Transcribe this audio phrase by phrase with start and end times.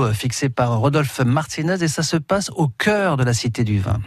[0.00, 3.78] euh, fixé par Rodolphe Martinez et ça se passe au cœur de la Cité du
[3.78, 4.00] Vin.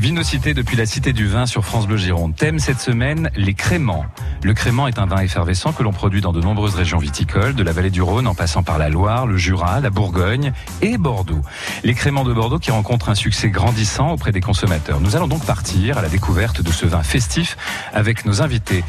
[0.00, 2.34] Vinocité depuis la Cité du Vin sur France Bleu Gironde.
[2.34, 4.06] Thème cette semaine, les créments.
[4.42, 7.62] Le crément est un vin effervescent que l'on produit dans de nombreuses régions viticoles, de
[7.62, 11.42] la vallée du Rhône en passant par la Loire, le Jura, la Bourgogne et Bordeaux.
[11.84, 15.02] Les créments de Bordeaux qui rencontrent un succès grandissant auprès des consommateurs.
[15.02, 17.58] Nous allons donc partir à la découverte de ce vin festif
[17.92, 18.82] avec nos invités.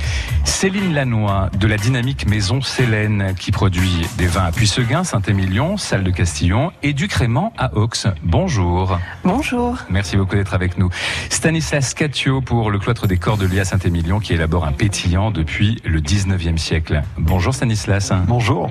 [0.46, 6.06] Céline Lannoy de la dynamique Maison Célène qui produit des vins à Puisseguin, Saint-Émilion, Salle
[6.06, 7.90] de Castillon et du crément à Aux.
[8.24, 8.98] Bonjour.
[9.26, 9.76] Bonjour.
[9.90, 10.90] Merci beaucoup d'être avec nous.
[11.30, 16.00] Stanislas Catio pour le cloître des Cordeliers à Saint-Émilion qui élabore un pétillant depuis le
[16.02, 17.02] 19e siècle.
[17.18, 18.12] Bonjour Stanislas.
[18.28, 18.70] Bonjour.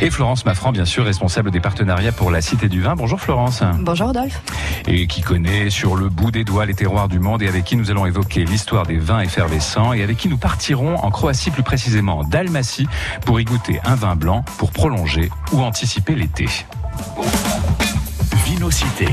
[0.00, 2.96] Et Florence Maffran, bien sûr, responsable des partenariats pour la Cité du Vin.
[2.96, 3.62] Bonjour Florence.
[3.80, 4.40] Bonjour Rodolphe.
[4.86, 7.76] Et qui connaît sur le bout des doigts les terroirs du monde et avec qui
[7.76, 11.62] nous allons évoquer l'histoire des vins effervescents et avec qui nous partirons en Croatie, plus
[11.62, 12.88] précisément en Dalmatie,
[13.24, 16.46] pour y goûter un vin blanc pour prolonger ou anticiper l'été.
[18.50, 19.06] Vinocité,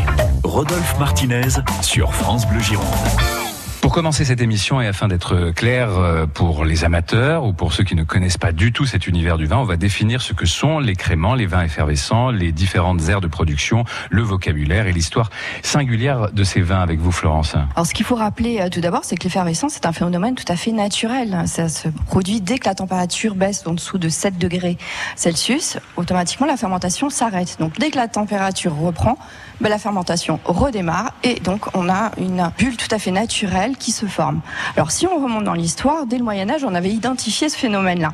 [0.43, 3.46] Rodolphe Martinez sur France Bleu Gironde.
[3.81, 7.83] Pour commencer cette émission et afin d'être clair euh, pour les amateurs ou pour ceux
[7.83, 10.45] qui ne connaissent pas du tout cet univers du vin, on va définir ce que
[10.45, 15.29] sont les créments, les vins effervescents, les différentes aires de production, le vocabulaire et l'histoire
[15.61, 17.55] singulière de ces vins avec vous, Florence.
[17.75, 20.51] Alors, ce qu'il faut rappeler euh, tout d'abord, c'est que l'effervescence c'est un phénomène tout
[20.51, 21.43] à fait naturel.
[21.45, 24.77] Ça se produit dès que la température baisse en dessous de 7 degrés
[25.15, 25.77] Celsius.
[25.95, 27.57] Automatiquement, la fermentation s'arrête.
[27.59, 29.17] Donc, dès que la température reprend,
[29.61, 33.91] ben, la fermentation redémarre et donc on a une bulle tout à fait naturelle qui
[33.91, 34.41] se forme.
[34.75, 38.13] Alors si on remonte dans l'histoire, dès le Moyen Âge, on avait identifié ce phénomène-là,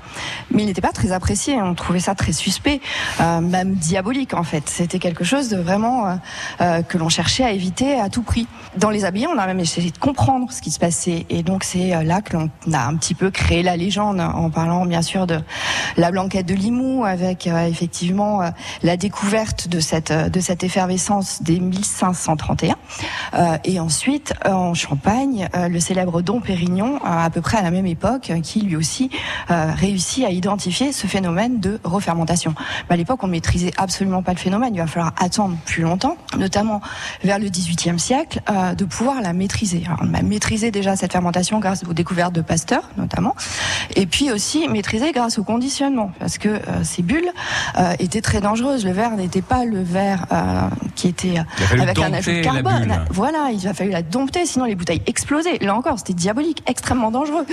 [0.51, 1.61] mais il n'était pas très apprécié.
[1.61, 2.81] On trouvait ça très suspect,
[3.21, 4.69] euh, même diabolique en fait.
[4.69, 6.15] C'était quelque chose de vraiment euh,
[6.61, 8.47] euh, que l'on cherchait à éviter à tout prix.
[8.77, 11.63] Dans les habillés, on a même essayé de comprendre ce qui se passait et donc
[11.63, 15.27] c'est là que l'on a un petit peu créé la légende en parlant bien sûr
[15.27, 15.39] de
[15.97, 18.41] la blanquette de Limoux avec effectivement
[18.81, 22.75] la découverte de cette de cette effervescence dès 1531
[23.63, 27.85] et ensuite en Champagne euh, le célèbre Dom Pérignon, à peu près à la même
[27.85, 29.09] époque, qui lui aussi
[29.51, 32.53] euh, réussit à identifier ce phénomène de refermentation.
[32.89, 34.73] Mais à l'époque, on ne maîtrisait absolument pas le phénomène.
[34.73, 36.81] Il va falloir attendre plus longtemps, notamment
[37.23, 39.83] vers le XVIIIe siècle, euh, de pouvoir la maîtriser.
[39.85, 43.35] Alors, on a maîtrisé déjà cette fermentation grâce aux découvertes de Pasteur, notamment,
[43.95, 47.31] et puis aussi maîtriser grâce au conditionnement, parce que ces bulles
[47.99, 48.85] étaient très dangereuses.
[48.85, 50.25] Le verre n'était pas le verre
[50.95, 51.35] qui était
[51.71, 53.05] avec un ajout de carbone.
[53.09, 55.01] Voilà, il a fallu la dompter, sinon les bouteilles
[55.61, 57.45] Là encore, c'était diabolique, extrêmement dangereux.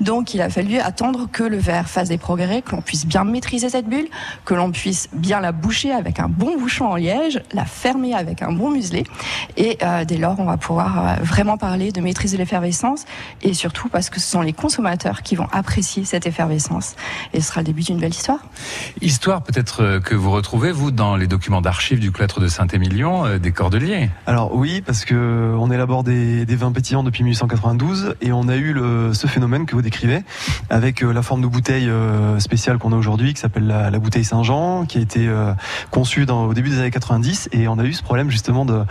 [0.00, 3.24] Donc il a fallu attendre que le verre fasse des progrès, que l'on puisse bien
[3.24, 4.08] maîtriser cette bulle,
[4.44, 8.42] que l'on puisse bien la boucher avec un bon bouchon en liège, la fermer avec
[8.42, 9.04] un bon muselet.
[9.56, 13.04] Et euh, dès lors, on va pouvoir euh, vraiment parler de maîtriser l'effervescence
[13.42, 16.96] et surtout parce que ce sont les consommateurs qui vont apprécier cette effervescence.
[17.32, 18.40] Et ce sera le début d'une belle histoire.
[19.00, 23.38] Histoire peut-être euh, que vous retrouvez, vous, dans les documents d'archives du cloître de Saint-Émilion,
[23.38, 24.10] des Cordeliers.
[24.26, 28.56] Alors oui, parce que on élabore des, des vins pétillants depuis 1892 et on a
[28.56, 28.74] eu
[29.12, 30.22] ce phénomène que vous décrivez
[30.70, 34.24] avec euh, la forme de bouteille euh, spéciale qu'on a aujourd'hui qui s'appelle la, bouteille
[34.24, 35.52] Saint-Jean qui a été euh,
[35.90, 38.84] conçue au début des années 90 et on a eu ce problème justement de,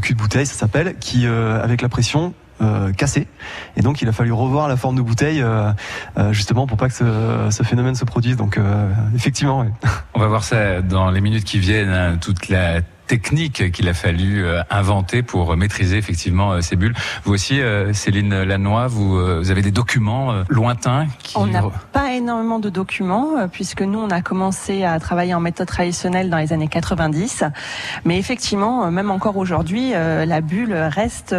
[0.00, 3.26] cul de bouteille ça s'appelle qui avec la pression euh, cassé
[3.76, 5.44] et donc il a fallu revoir la forme de bouteille
[6.30, 6.94] justement pour pas que
[7.50, 8.36] ce, phénomène se produise.
[8.36, 8.58] Donc
[9.14, 9.66] effectivement
[10.14, 12.80] on va voir ça dans les minutes qui viennent hein, toute la
[13.10, 16.94] technique qu'il a fallu euh, inventer pour maîtriser effectivement euh, ces bulles.
[17.24, 21.36] Vous aussi, euh, Céline Lannoy, vous, vous avez des documents lointains qui...
[21.36, 25.66] On n'a pas énormément de documents puisque nous, on a commencé à travailler en méthode
[25.66, 27.42] traditionnelle dans les années 90.
[28.04, 31.34] Mais effectivement, même encore aujourd'hui, la bulle reste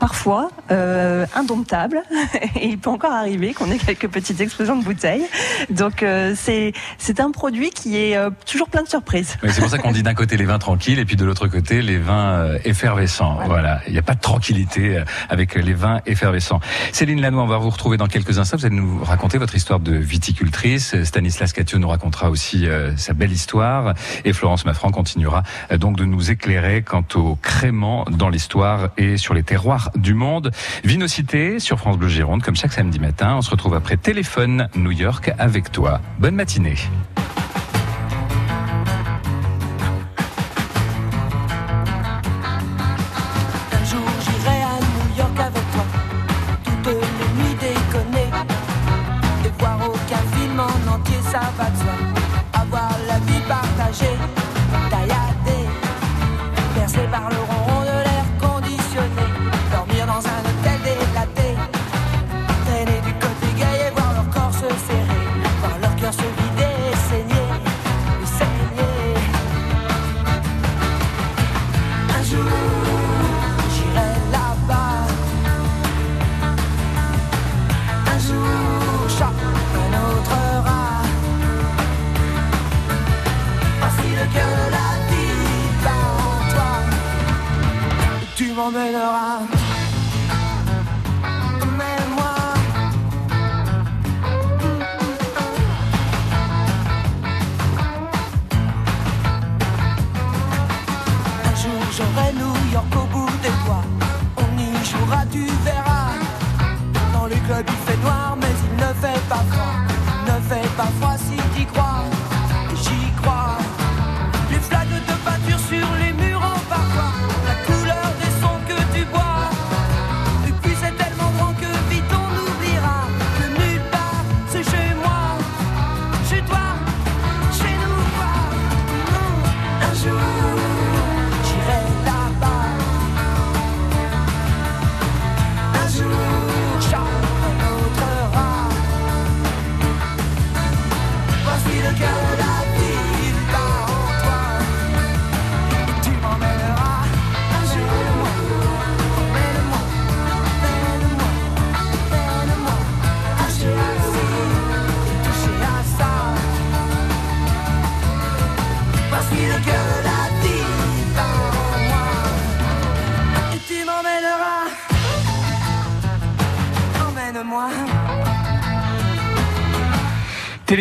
[0.00, 2.02] parfois indomptable
[2.56, 5.26] et il peut encore arriver qu'on ait quelques petites explosions de bouteilles.
[5.70, 6.04] Donc
[6.34, 9.36] c'est c'est un produit qui est toujours plein de surprises.
[9.42, 11.82] c'est pour ça qu'on dit d'un côté les vins tranquilles et puis de l'autre côté
[11.82, 13.34] les vins euh, effervescents.
[13.34, 13.48] Voilà.
[13.48, 13.80] voilà.
[13.86, 16.60] il n'y a pas de tranquillité euh, avec les vins effervescents.
[16.92, 18.56] Céline Lannoy, on va vous retrouver dans quelques instants.
[18.56, 20.96] Vous allez nous raconter votre histoire de viticultrice.
[21.04, 23.92] Stanislas Catio nous racontera aussi euh, sa belle histoire
[24.24, 25.42] et Florence Maffran continuera
[25.76, 30.52] donc de nous éclairer quant au crément dans l'histoire et sur les terroirs du monde.
[30.84, 33.34] Vinocité sur France Bleu Gironde, comme chaque samedi matin.
[33.36, 36.00] On se retrouve après Téléphone New York avec toi.
[36.18, 36.76] Bonne matinée.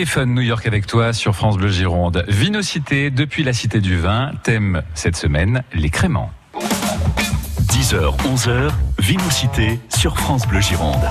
[0.03, 2.25] Téléphone New York avec toi sur France Bleu Gironde.
[2.27, 4.33] Vinocité depuis la Cité du Vin.
[4.43, 6.29] Thème cette semaine, les créments.
[7.69, 11.07] 10h, 11h, Vinocité sur France Bleu Gironde.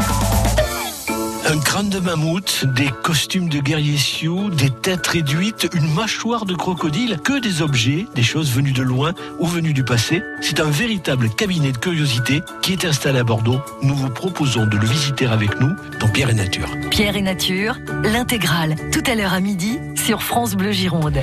[1.44, 6.54] Un crâne de mammouth, des costumes de guerriers sioux, des têtes réduites, une mâchoire de
[6.54, 10.22] crocodile, que des objets, des choses venues de loin ou venues du passé.
[10.40, 13.60] C'est un véritable cabinet de curiosité qui est installé à Bordeaux.
[13.82, 16.68] Nous vous proposons de le visiter avec nous dans Pierre et Nature.
[16.90, 21.18] Pierre et Nature, l'intégrale, tout à l'heure à midi sur France Bleu Gironde.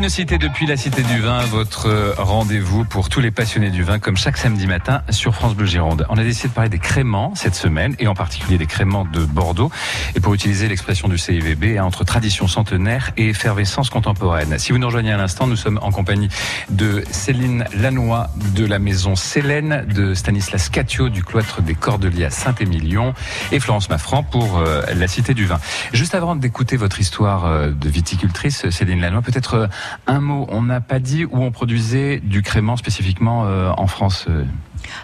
[0.00, 4.16] Vinocité depuis la Cité du Vin, votre rendez-vous pour tous les passionnés du vin, comme
[4.16, 6.06] chaque samedi matin sur France Bleu Gironde.
[6.08, 9.26] On a décidé de parler des créments cette semaine, et en particulier des créments de
[9.26, 9.70] Bordeaux,
[10.14, 14.58] et pour utiliser l'expression du CIVB, hein, entre tradition centenaire et effervescence contemporaine.
[14.58, 16.30] Si vous nous rejoignez à l'instant, nous sommes en compagnie
[16.70, 22.30] de Céline Lannoy de la maison Célène, de Stanislas Catio du cloître des Cordeliers à
[22.30, 23.12] Saint-Émilion,
[23.52, 25.60] et Florence Maffran pour euh, la Cité du Vin.
[25.92, 29.66] Juste avant d'écouter votre histoire euh, de viticultrice, Céline Lannoy, peut-être euh,
[30.06, 30.46] un mot.
[30.50, 34.26] On n'a pas dit où on produisait du crément spécifiquement euh, en France.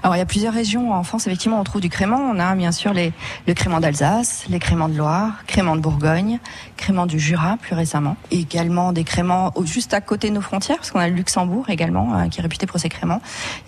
[0.03, 2.19] Alors il y a plusieurs régions en France, effectivement, on trouve du crément.
[2.19, 3.13] On a bien sûr les,
[3.47, 6.39] le crément d'Alsace, les créments de Loire, créments de Bourgogne,
[6.77, 8.17] créments du Jura plus récemment.
[8.31, 12.17] Également des créments juste à côté de nos frontières, parce qu'on a le Luxembourg également,
[12.17, 13.21] euh, qui est réputé pour ses créments.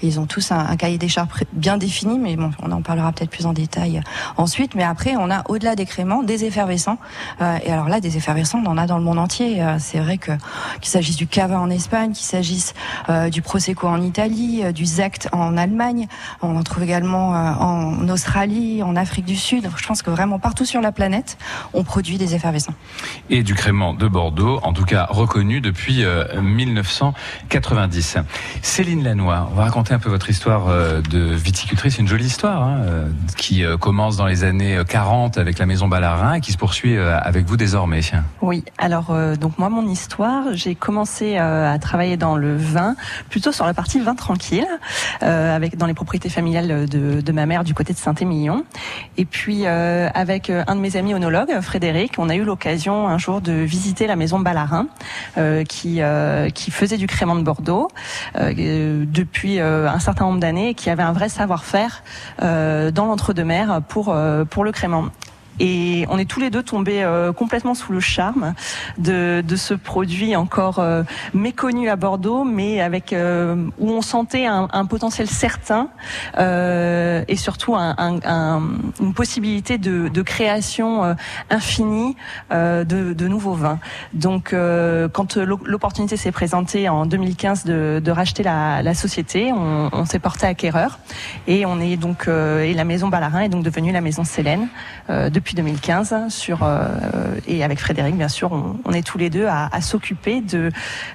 [0.02, 3.12] Ils ont tous un, un cahier des charges bien défini, mais bon, on en parlera
[3.12, 4.02] peut-être plus en détail euh,
[4.36, 4.74] ensuite.
[4.74, 6.98] Mais après, on a au-delà des créments, des effervescents.
[7.40, 9.62] Euh, et alors là, des effervescents, on en a dans le monde entier.
[9.62, 10.32] Euh, C'est vrai que
[10.80, 12.74] qu'il s'agisse du cava en Espagne, qu'il s'agisse
[13.08, 15.97] euh, du prosecco en Italie, du zect en Allemagne,
[16.42, 19.68] on en trouve également euh, en Australie, en Afrique du Sud.
[19.76, 21.38] Je pense que vraiment partout sur la planète,
[21.74, 22.74] on produit des effervescents.
[23.30, 28.18] et du crément de Bordeaux, en tout cas reconnu depuis euh, 1990.
[28.62, 32.26] Céline Lannoy, on va raconter un peu votre histoire euh, de viticultrice, C'est une jolie
[32.26, 36.40] histoire hein, euh, qui euh, commence dans les années 40 avec la maison Ballarin et
[36.40, 37.98] qui se poursuit euh, avec vous désormais.
[38.40, 42.94] Oui, alors euh, donc moi mon histoire, j'ai commencé euh, à travailler dans le vin,
[43.28, 44.66] plutôt sur la partie vin tranquille,
[45.22, 48.64] euh, avec dans les propriétés familiales de, ma mère du côté de Saint-Émilion.
[49.16, 53.08] Et puis euh, avec euh, un de mes amis onologues, Frédéric, on a eu l'occasion
[53.08, 54.86] un jour de visiter la maison Ballarin,
[55.36, 57.88] euh, qui euh, qui faisait du crément de Bordeaux
[58.36, 62.02] euh, depuis un certain nombre d'années, et qui avait un vrai savoir-faire
[62.40, 64.16] dans l'entre-deux-mer pour
[64.50, 65.06] pour le crément.
[65.60, 68.54] Et on est tous les deux tombés euh, complètement sous le charme
[68.98, 71.02] de, de ce produit encore euh,
[71.34, 75.88] méconnu à Bordeaux, mais avec euh, où on sentait un, un potentiel certain
[76.38, 78.62] euh, et surtout un, un- un-
[79.00, 81.14] une possibilité de, de création euh,
[81.50, 82.16] infinie
[82.50, 83.78] de, de nouveaux vins.
[84.14, 84.54] Donc,
[85.12, 90.18] quand l'o- l'opportunité s'est présentée en 2015 de, racheter la, la société, on, on s'est
[90.18, 90.98] porté acquéreur
[91.46, 94.68] et on est donc et la maison Ballarin est donc devenue la maison Célène
[95.10, 96.86] euh, depuis 2015 sur euh,
[97.46, 100.70] et avec Frédéric bien sûr on, on est tous les deux à, à s'occuper de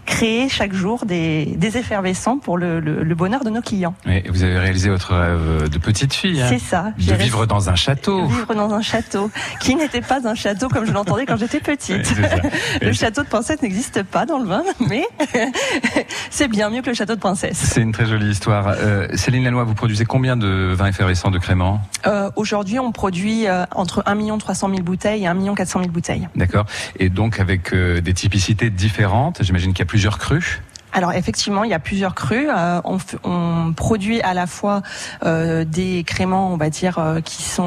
[0.07, 3.93] créer chaque jour des, des effervescents pour le, le- le bonheur de nos clients.
[4.07, 6.41] Et vous avez réalisé votre rêve de petite fille.
[6.41, 6.93] hein, C'est ça.
[6.97, 8.25] De vivre dans un château.
[8.25, 12.11] Vivre dans un château qui n'était pas un château comme je l'entendais quand j'étais petite.
[12.81, 15.05] Le château de princesse n'existe pas dans le vin, mais
[16.31, 17.57] c'est bien mieux que le château de princesse.
[17.57, 18.67] C'est une très jolie histoire.
[18.79, 23.47] Euh, Céline Lannoy, vous produisez combien de vins effervescents de crément Euh, Aujourd'hui, on produit
[23.47, 26.27] euh, entre 1 300 000 bouteilles et 1 400 000 bouteilles.
[26.35, 26.65] D'accord.
[26.99, 29.43] Et donc avec euh, des typicités différentes.
[29.43, 30.61] J'imagine qu'il y a plusieurs crus.
[30.93, 32.47] Alors effectivement, il y a plusieurs crus.
[32.55, 32.79] Euh,
[33.23, 34.83] on, produit à la fois
[35.25, 37.63] euh, des créments, on va dire, euh, qui sont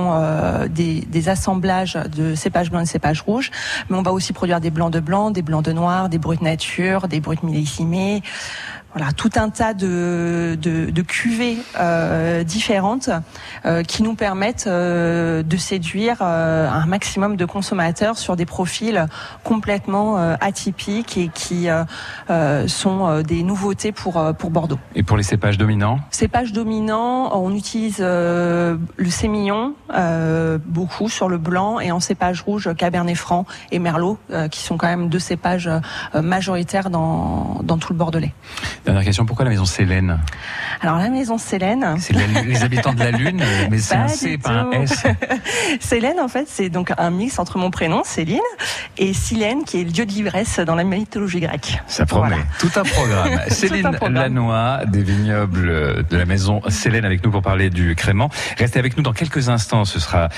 [0.70, 3.50] des, des assemblages de cépages blancs et cépages rouges,
[3.90, 6.36] mais on va aussi produire des blancs de blanc, des blancs de noir, des bruts
[6.36, 8.22] de nature, des bruts millésimés.
[8.96, 13.10] Voilà tout un tas de, de, de cuvées euh, différentes
[13.66, 19.06] euh, qui nous permettent euh, de séduire euh, un maximum de consommateurs sur des profils
[19.44, 21.84] complètement euh, atypiques et qui euh,
[22.30, 24.78] euh, sont euh, des nouveautés pour euh, pour Bordeaux.
[24.94, 25.98] Et pour les cépages dominants?
[26.10, 32.40] Cépage dominant, on utilise euh, le sémillon euh, beaucoup sur le blanc et en cépage
[32.40, 37.60] rouge Cabernet Franc et Merlot euh, qui sont quand même deux cépages euh, majoritaires dans,
[37.62, 38.32] dans tout le Bordelais.
[38.86, 40.20] Dernière question, pourquoi la maison Célène
[40.80, 44.50] Alors la maison Célène, C'est les habitants de la Lune, mais c'est un C, pas
[44.50, 44.70] un.
[44.70, 45.02] S.
[45.80, 48.38] Célène en fait c'est donc un mix entre mon prénom Céline
[48.96, 51.80] et Silène qui est le dieu de l'ivresse dans la mythologie grecque.
[51.88, 52.28] Ça promet.
[52.28, 52.42] Voilà.
[52.60, 53.40] Tout un programme.
[53.48, 53.90] Céline.
[54.08, 58.30] Lannoy, des vignobles de la maison Célène avec nous pour parler du crément.
[58.56, 59.84] Restez avec nous dans quelques instants.
[59.84, 60.28] Ce sera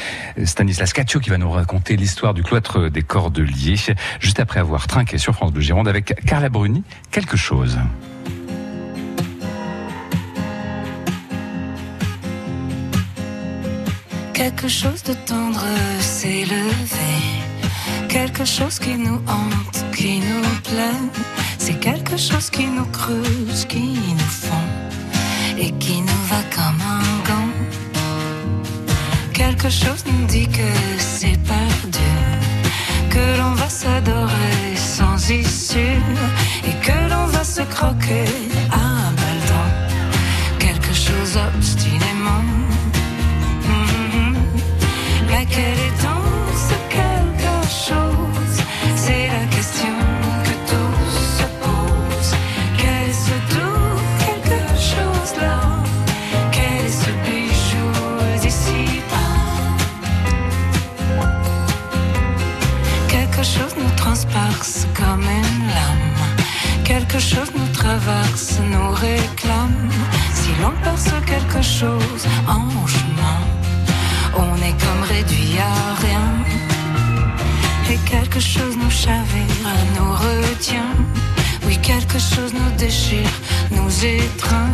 [0.43, 3.76] Stanislas Caccio qui va nous raconter l'histoire du cloître des Cordeliers,
[4.21, 6.83] juste après avoir trinqué sur France Bleu Gironde avec Carla Bruni.
[7.11, 7.78] Quelque chose.
[14.38, 15.66] Quelque chose de tendre
[15.99, 17.12] s'est levé.
[18.09, 21.02] Quelque chose qui nous hante, qui nous plaît.
[21.59, 24.68] C'est quelque chose qui nous creuse, qui nous fond
[25.59, 27.50] et qui nous va comme un gant.
[29.33, 32.12] Quelque chose nous dit que c'est perdu,
[33.11, 36.00] que l'on va s'adorer sans issue
[36.64, 38.30] et que l'on va se croquer
[38.71, 39.71] à belle dent.
[40.61, 42.67] Quelque chose obstinément.
[82.18, 83.30] Quelque chose nous déchire,
[83.70, 84.67] nous étreint.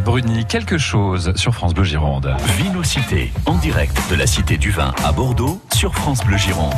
[0.00, 2.34] Bruni, quelque chose sur France Bleu Gironde.
[2.58, 6.74] Vinocité, en direct de la Cité du Vin à Bordeaux sur France Bleu Gironde.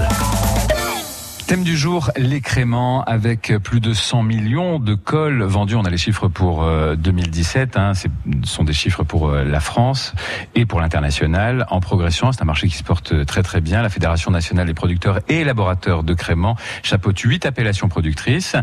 [1.47, 5.75] Thème du jour, les créments avec plus de 100 millions de cols vendus.
[5.75, 7.77] On a les chiffres pour euh, 2017.
[7.77, 8.09] Hein, ce
[8.45, 10.15] sont des chiffres pour euh, la France
[10.55, 12.33] et pour l'international en progression.
[12.33, 13.83] C'est un marché qui se porte très très bien.
[13.83, 18.57] La Fédération nationale des producteurs et élaborateurs de créments chapeaute huit appellations productrices.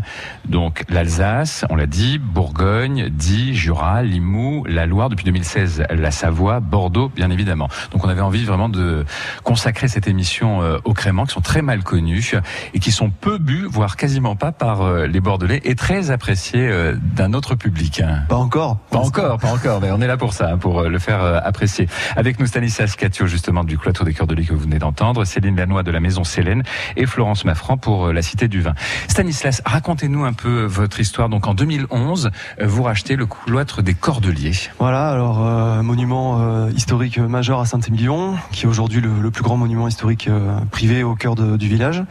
[0.48, 5.10] Donc l'Alsace, on l'a dit, Bourgogne, Die, Jura, Limoux, la Loire.
[5.10, 7.68] Depuis 2016, la Savoie, Bordeaux, bien évidemment.
[7.92, 9.04] Donc on avait envie vraiment de
[9.44, 12.34] consacrer cette émission euh, aux créments qui sont très mal connus
[12.74, 16.68] et qui sont peu bu, voire quasiment pas par euh, les Bordelais et très appréciés
[16.68, 18.00] euh, d'un autre public.
[18.00, 18.22] hein.
[18.28, 18.78] Pas encore.
[18.90, 21.22] Pas encore, pas encore, mais on est là pour ça, hein, pour euh, le faire
[21.44, 21.88] apprécier.
[22.16, 25.24] Avec nous Stanislas Catio, justement, du Cloître des Cœurs de Lys que vous venez d'entendre,
[25.24, 26.62] Céline Lannoy de la Maison Célène
[26.96, 28.74] et Florence Maffran pour la Cité du Vin.
[29.08, 31.28] Stanislas, racontez-nous un peu votre histoire.
[31.28, 34.52] Donc en 2011, euh, vous rachetez le Cloître des Cordeliers.
[34.78, 39.42] Voilà, alors euh, monument euh, historique majeur à Saint-Émilion, qui est aujourd'hui le, le plus
[39.42, 42.02] grand monument historique euh, privé au cœur de- du village.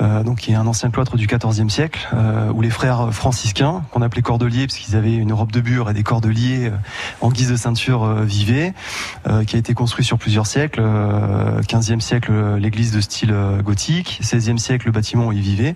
[0.00, 3.82] Euh, donc qui est un ancien cloître du XIVe siècle, euh, où les frères franciscains,
[3.90, 6.76] qu'on appelait cordeliers, parce qu'ils avaient une robe de bure et des cordeliers euh,
[7.20, 8.74] en guise de ceinture, euh, vivaient,
[9.26, 10.80] euh, qui a été construit sur plusieurs siècles.
[10.82, 13.34] Euh, 15e siècle, l'église de style
[13.64, 14.20] gothique.
[14.22, 15.74] 16e siècle, le bâtiment où ils vivaient.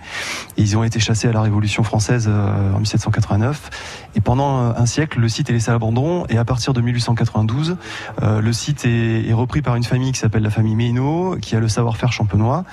[0.57, 3.71] Et ils ont été chassés à la Révolution française en 1789.
[4.15, 6.25] Et pendant un siècle, le site est laissé à l'abandon.
[6.29, 7.77] Et à partir de 1892,
[8.23, 11.57] euh, le site est, est repris par une famille qui s'appelle la famille Méno, qui
[11.57, 12.65] a le savoir-faire champenois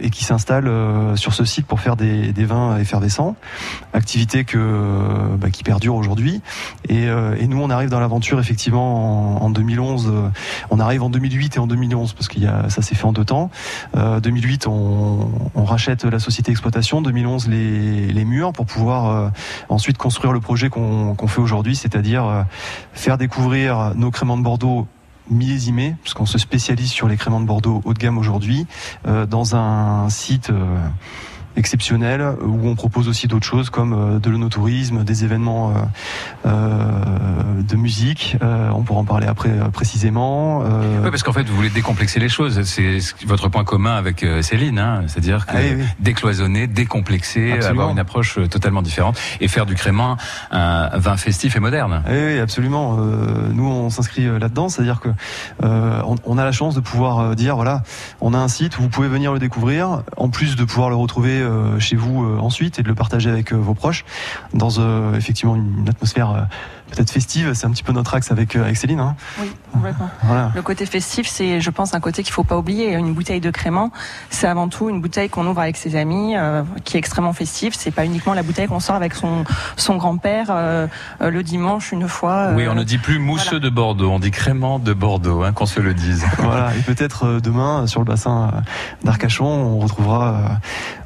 [0.00, 3.36] et qui s'installe euh, sur ce site pour faire des, des vins effervescents.
[3.92, 6.40] Activité que, euh, bah, qui perdure aujourd'hui.
[6.88, 10.08] Et, euh, et nous, on arrive dans l'aventure effectivement en, en 2011.
[10.08, 10.28] euh,
[10.70, 13.12] on arrive en 2008 et en 2011 parce qu'il y a, ça s'est fait en
[13.12, 13.50] deux temps.
[13.96, 17.02] Euh, 2008, on, rachète la société exploitation.
[17.02, 19.30] 2011, les, murs pour pouvoir
[19.68, 22.44] ensuite construire le projet qu'on qu'on fait aujourd'hui, c'est-à-dire
[22.92, 24.86] faire découvrir nos créments de Bordeaux
[25.30, 28.66] millésimés, puisqu'on se spécialise sur les créments de Bordeaux haut de gamme aujourd'hui,
[29.06, 30.78] euh, dans un site euh,
[31.58, 35.72] exceptionnel où on propose aussi d'autres choses comme euh, de l'onotourisme, des événements euh,
[36.46, 38.36] euh, de musique.
[38.40, 40.60] On pourra en parler après précisément.
[40.60, 42.62] Oui, parce qu'en fait, vous voulez décomplexer les choses.
[42.62, 45.02] C'est ce- votre point commun avec Céline, hein.
[45.08, 45.84] c'est-à-dire que Ah oui, oui.
[46.00, 47.68] décloisonner, décomplexer, Absolument.
[47.82, 50.16] avoir une approche totalement différente et faire du crément
[50.52, 52.02] un vin festif et moderne.
[52.08, 52.96] Oui, oui, absolument.
[52.96, 55.08] Nous, on s'inscrit là-dedans, c'est-à-dire que
[55.62, 57.82] on, a la chance de pouvoir dire voilà,
[58.20, 60.96] on a un site où vous pouvez venir le découvrir, en plus de pouvoir le
[60.96, 61.42] retrouver
[61.78, 64.04] chez vous euh, ensuite et de le partager avec euh, vos proches
[64.54, 66.40] dans euh, effectivement une, une atmosphère euh,
[66.90, 67.52] peut-être festive.
[67.54, 69.00] C'est un petit peu notre axe avec, euh, avec Céline.
[69.00, 69.14] Hein.
[69.40, 70.08] Oui, complètement.
[70.22, 70.52] Voilà.
[70.54, 72.94] Le côté festif, c'est, je pense, un côté qu'il faut pas oublier.
[72.94, 73.90] Une bouteille de crément,
[74.30, 77.74] c'est avant tout une bouteille qu'on ouvre avec ses amis, euh, qui est extrêmement festive.
[77.76, 79.44] C'est pas uniquement la bouteille qu'on sort avec son
[79.76, 80.86] son grand-père euh,
[81.20, 82.52] euh, le dimanche une fois.
[82.54, 83.64] Oui, euh, on ne dit plus mousseux voilà.
[83.64, 86.24] de Bordeaux, on dit crément de Bordeaux, hein, qu'on se le dise.
[86.38, 88.60] Voilà, et peut-être euh, demain sur le bassin euh,
[89.04, 90.48] d'Arcachon, on retrouvera euh,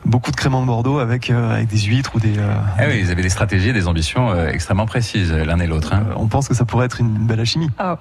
[0.05, 2.38] beaucoup de créments de Bordeaux avec euh, avec des huîtres ou des.
[2.38, 5.67] euh, Ah oui, ils avaient des stratégies et des ambitions euh, extrêmement précises, l'un et
[5.67, 5.93] l'autre.
[5.95, 6.05] hein.
[6.11, 7.71] euh, on pense que ça pourrait être une belle alchimie.
[7.83, 7.95] oh,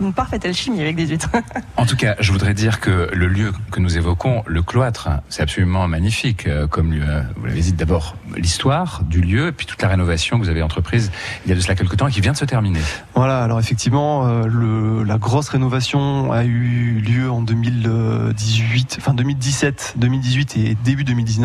[0.00, 1.30] une parfaite alchimie avec des huîtres.
[1.76, 5.42] En tout cas, je voudrais dire que le lieu que nous évoquons, le cloître, c'est
[5.42, 7.04] absolument magnifique euh, comme lieu.
[7.36, 10.62] Vous l'avez dit d'abord l'histoire du lieu, et puis toute la rénovation que vous avez
[10.62, 11.10] entreprise
[11.44, 12.80] il y a de cela quelques temps et qui vient de se terminer.
[13.14, 19.94] Voilà, alors effectivement, euh, le, la grosse rénovation a eu lieu en 2018, enfin 2017,
[19.96, 21.41] 2018 et début 2019.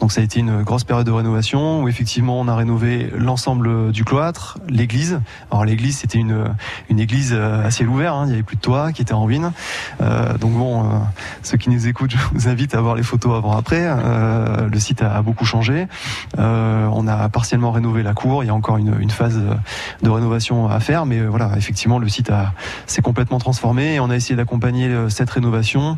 [0.00, 3.92] Donc ça a été une grosse période de rénovation où effectivement on a rénové l'ensemble
[3.92, 5.20] du cloître, l'église.
[5.50, 6.54] Alors l'église c'était une,
[6.88, 9.14] une église euh, à ciel ouvert, hein, il y avait plus de toit, qui était
[9.14, 9.52] en ruine.
[10.00, 10.98] Euh, donc bon, euh,
[11.42, 13.84] ceux qui nous écoutent, je vous invite à voir les photos avant-après.
[13.84, 15.86] Euh, le site a, a beaucoup changé.
[16.38, 18.44] Euh, on a partiellement rénové la cour.
[18.44, 19.40] Il y a encore une, une phase
[20.02, 22.30] de, rénovation à faire, mais euh, voilà, effectivement, le site
[22.86, 25.96] s'est complètement transformé et on a essayé d'accompagner euh, cette rénovation.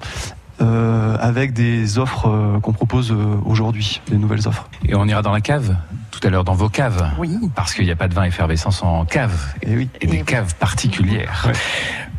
[0.62, 4.68] Euh, avec des offres euh, qu'on propose euh, aujourd'hui, des nouvelles offres.
[4.86, 5.76] Et on ira dans la cave,
[6.10, 7.10] tout à l'heure dans vos caves.
[7.18, 7.36] Oui.
[7.54, 9.88] Parce qu'il n'y a pas de vin effervescent sans cave, Et oui.
[10.00, 10.24] et des oui.
[10.24, 11.50] caves particulières.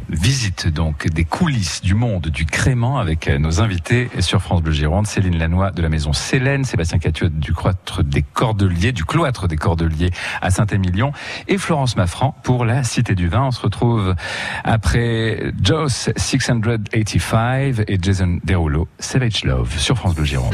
[0.10, 4.74] Visite donc des coulisses du monde du crément avec euh, nos invités sur France Bleu
[4.74, 9.48] Gironde, Céline Lannoy de la maison Célène, Sébastien Catiot du cloître des Cordeliers, du cloître
[9.48, 10.12] des Cordeliers
[10.42, 11.12] à Saint-Émilion
[11.48, 13.46] et Florence Maffran pour la Cité du Vin.
[13.46, 14.16] On se retrouve
[14.64, 20.54] après Joss 685 et Jason Derulo, Savage Love sur France Bleu Gironde.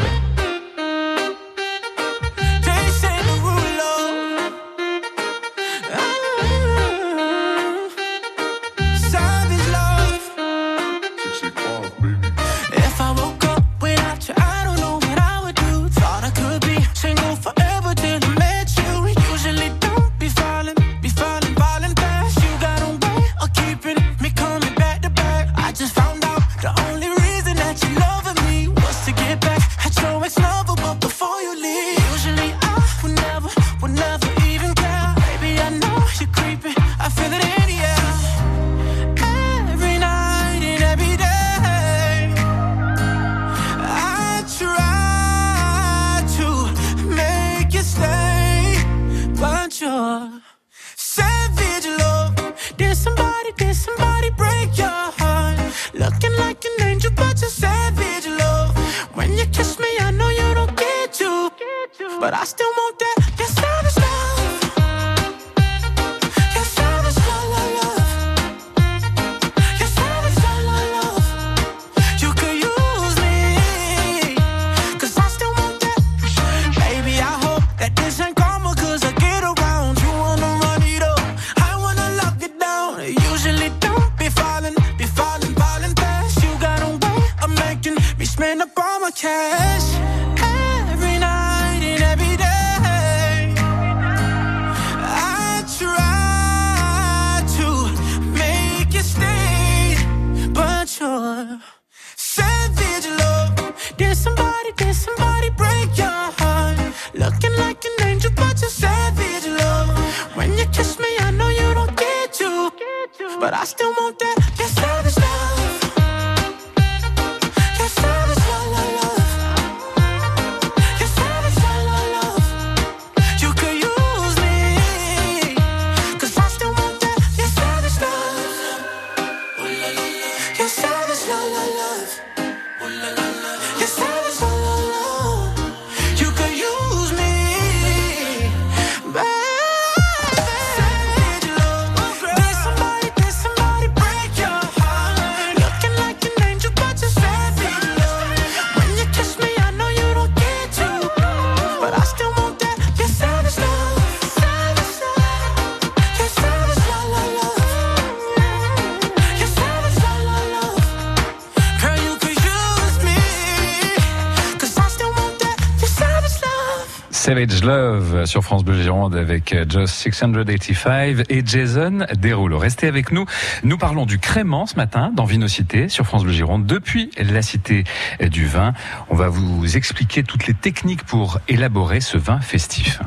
[167.40, 172.58] Savage Love sur France Bleu Gironde avec euh, Just 685 et Jason Derulo.
[172.58, 173.26] Restez avec nous.
[173.64, 177.86] Nous parlons du crément ce matin dans Vinocité sur France Bleu Gironde depuis la cité
[178.20, 178.74] du vin.
[179.10, 183.00] On va vous expliquer toutes les techniques pour élaborer ce vin festif.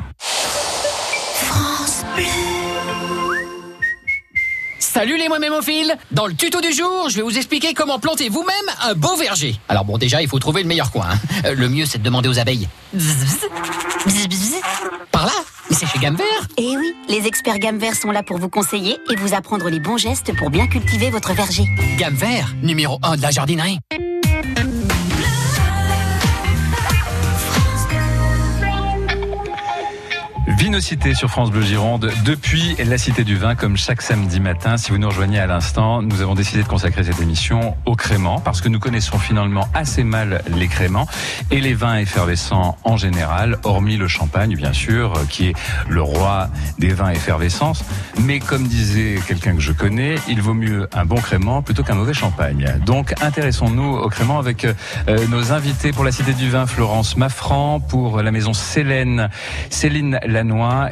[4.93, 8.53] Salut les mémophiles Dans le tuto du jour, je vais vous expliquer comment planter vous-même
[8.83, 9.55] un beau verger.
[9.67, 11.07] Alors bon, déjà, il faut trouver le meilleur coin.
[11.11, 11.17] hein.
[11.45, 12.67] Euh, Le mieux, c'est de demander aux abeilles.
[15.11, 15.31] Par là
[15.69, 18.49] Mais c'est chez Gamme Vert Eh oui, les experts gamme vert sont là pour vous
[18.49, 21.65] conseiller et vous apprendre les bons gestes pour bien cultiver votre verger.
[21.97, 23.79] Gamme Vert, numéro 1 de la jardinerie.
[30.81, 34.75] Sur France Bleu Gironde depuis la Cité du Vin comme chaque samedi matin.
[34.77, 38.39] Si vous nous rejoignez à l'instant, nous avons décidé de consacrer cette émission au crément
[38.39, 41.05] parce que nous connaissons finalement assez mal les créments
[41.51, 45.53] et les vins effervescents en général, hormis le champagne bien sûr, euh, qui est
[45.89, 47.73] le roi des vins effervescents.
[48.21, 51.93] Mais comme disait quelqu'un que je connais, il vaut mieux un bon crément plutôt qu'un
[51.93, 52.79] mauvais champagne.
[52.83, 54.73] Donc intéressons-nous au crément avec euh,
[55.29, 59.29] nos invités pour la Cité du Vin, Florence Maffran, pour la maison Célène,
[59.69, 60.19] Céline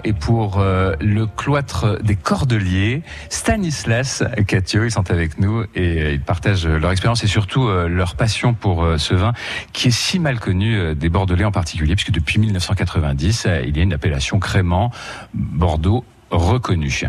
[0.03, 4.83] Et pour euh, le cloître des Cordeliers, Stanislas Catio.
[4.83, 8.53] Ils sont avec nous et euh, ils partagent leur expérience et surtout euh, leur passion
[8.53, 9.33] pour ce vin
[9.73, 13.79] qui est si mal connu des Bordelais en particulier, puisque depuis 1990, euh, il y
[13.79, 14.91] a une appellation crément
[15.33, 17.03] Bordeaux reconnue.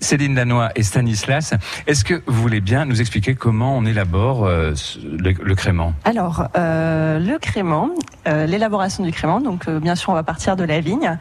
[0.00, 1.54] Céline Lannoy et Stanislas,
[1.86, 4.72] est-ce que vous voulez bien nous expliquer comment on élabore euh,
[5.04, 7.90] le, le crément Alors, euh, le crément,
[8.26, 11.18] euh, l'élaboration du crément, donc euh, bien sûr on va partir de la vigne.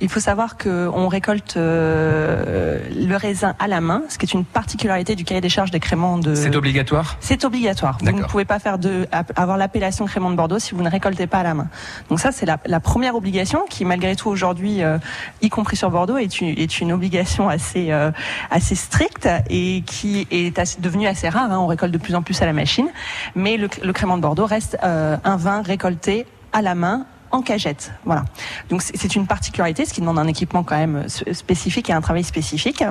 [0.00, 4.44] Il faut savoir qu'on récolte euh, le raisin à la main, ce qui est une
[4.44, 6.34] particularité du cahier des charges des créments de...
[6.34, 7.16] C'est obligatoire?
[7.20, 7.98] C'est obligatoire.
[8.00, 11.26] Vous ne pouvez pas faire de, avoir l'appellation crément de Bordeaux si vous ne récoltez
[11.26, 11.68] pas à la main.
[12.08, 14.98] Donc ça, c'est la, la première obligation qui, malgré tout, aujourd'hui, euh,
[15.42, 18.10] y compris sur Bordeaux, est une, est une obligation assez, euh,
[18.50, 21.50] assez stricte et qui est devenue assez rare.
[21.50, 21.58] hein.
[21.58, 22.88] On récolte de plus en plus à la machine.
[23.34, 27.42] Mais le, le crément de Bordeaux reste euh, un vin récolté à la main en
[27.42, 27.92] cagette.
[28.04, 28.24] Voilà.
[28.70, 32.00] Donc c'est une particularité, ce qui demande un équipement quand même s- spécifique et un
[32.00, 32.84] travail spécifique.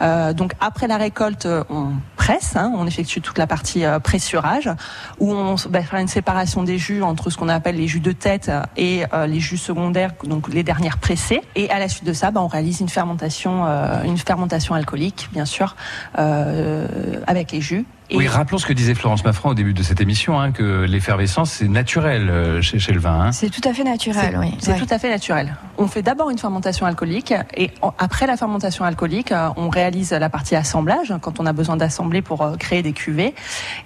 [0.00, 3.98] Euh, donc après la récolte, euh, on presse, hein, on effectue toute la partie euh,
[3.98, 4.70] pressurage,
[5.18, 8.12] où on va faire une séparation des jus entre ce qu'on appelle les jus de
[8.12, 11.40] tête et euh, les jus secondaires, donc les dernières pressées.
[11.56, 15.28] Et à la suite de ça, bah, on réalise une fermentation, euh, une fermentation alcoolique,
[15.32, 15.74] bien sûr,
[16.18, 16.86] euh,
[17.26, 17.84] avec les jus.
[18.10, 20.84] Et- Oui, rappelons ce que disait Florence Maffran au début de cette émission, hein, que
[20.84, 23.20] l'effervescence c'est naturel euh, chez, chez le vin.
[23.26, 23.32] hein.
[23.32, 24.54] C'est tout à fait naturel, C'est- oui.
[24.58, 24.78] C'est Ouais.
[24.78, 25.56] tout à fait naturel.
[25.78, 30.12] On fait d'abord une fermentation alcoolique et en- après la fermentation alcoolique, euh, on réalise
[30.12, 33.34] la partie assemblage quand on a besoin d'assembler pour euh, créer des cuvées.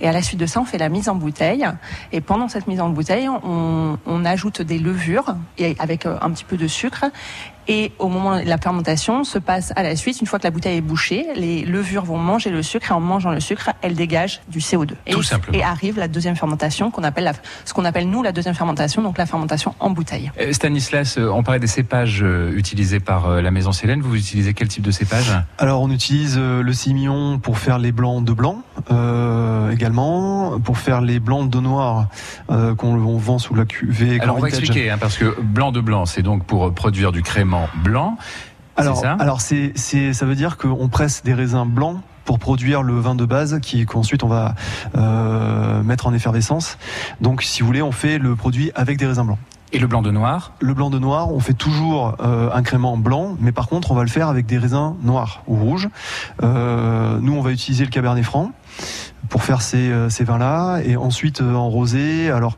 [0.00, 1.66] Et à la suite de ça, on fait la mise en bouteille.
[2.12, 6.44] Et pendant cette mise en bouteille, on, on ajoute des levures et avec un petit
[6.44, 7.04] peu de sucre.
[7.68, 10.50] Et au moment de la fermentation se passe à la suite, une fois que la
[10.50, 13.94] bouteille est bouchée, les levures vont manger le sucre et en mangeant le sucre, elles
[13.94, 14.90] dégagent du CO2.
[15.06, 15.56] Et, Tout simplement.
[15.56, 17.32] et arrive la deuxième fermentation qu'on appelle la,
[17.64, 20.30] ce qu'on appelle nous la deuxième fermentation, donc la fermentation en bouteille.
[20.40, 24.00] Euh, Stanislas, euh, on parlait des cépages euh, utilisés par la maison Célène.
[24.02, 25.32] Vous utilisez quel type de cépage?
[25.58, 31.00] Alors on utilise le Simillon pour faire les blancs de blanc euh, également, pour faire
[31.00, 32.08] les blancs de noir
[32.50, 34.20] euh, qu'on on vend sous la cuvée.
[34.20, 37.22] Alors on va expliquer, hein, parce que blanc de blanc, c'est donc pour produire du
[37.22, 38.16] crément blanc.
[38.76, 42.82] Alors, ça alors c'est, c'est, ça veut dire qu'on presse des raisins blancs pour produire
[42.82, 44.54] le vin de base qui qu'ensuite on va
[44.96, 46.78] euh, mettre en effervescence.
[47.20, 49.38] Donc si vous voulez, on fait le produit avec des raisins blancs.
[49.72, 52.96] Et le blanc de noir Le blanc de noir, on fait toujours euh, un crément
[52.96, 55.88] blanc, mais par contre on va le faire avec des raisins noirs ou rouges.
[56.42, 58.52] Euh, nous on va utiliser le cabernet franc
[59.28, 62.30] pour faire ces, euh, ces vins-là, et ensuite euh, en rosé.
[62.30, 62.56] Alors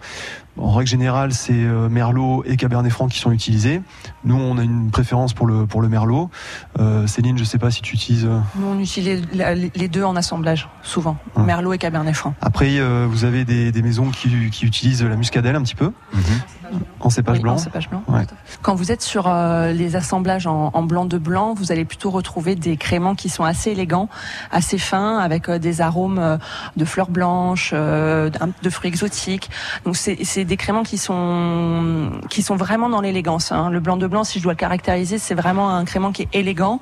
[0.58, 3.82] En règle générale, c'est euh, Merlot et Cabernet Franc qui sont utilisés.
[4.26, 6.28] Nous, on a une préférence pour le pour le Merlot.
[6.78, 8.26] Euh, Céline, je sais pas si tu utilises.
[8.26, 11.16] euh, Nous, on utilise les deux en assemblage, souvent.
[11.36, 12.34] Merlot et Cabernet Franc.
[12.42, 15.92] Après, euh, vous avez des, des maisons qui, qui utilisent la muscadelle un petit peu
[16.98, 17.54] en cépage Oui, blanc.
[17.54, 18.02] en cépage blanc.
[18.08, 18.26] Ouais.
[18.62, 22.10] Quand vous êtes sur euh, les assemblages en, en blanc de blanc, vous allez plutôt
[22.10, 24.08] retrouver des créments qui sont assez élégants,
[24.50, 26.38] assez fins, avec des arômes
[26.76, 29.48] de fleurs blanches, de fruits exotiques.
[29.84, 33.52] Donc c'est c'est des créments qui sont qui sont vraiment dans l'élégance.
[33.52, 33.70] hein.
[33.70, 36.28] Le blanc de blanc, si je dois le caractériser, c'est vraiment un crément qui est
[36.32, 36.80] élégant,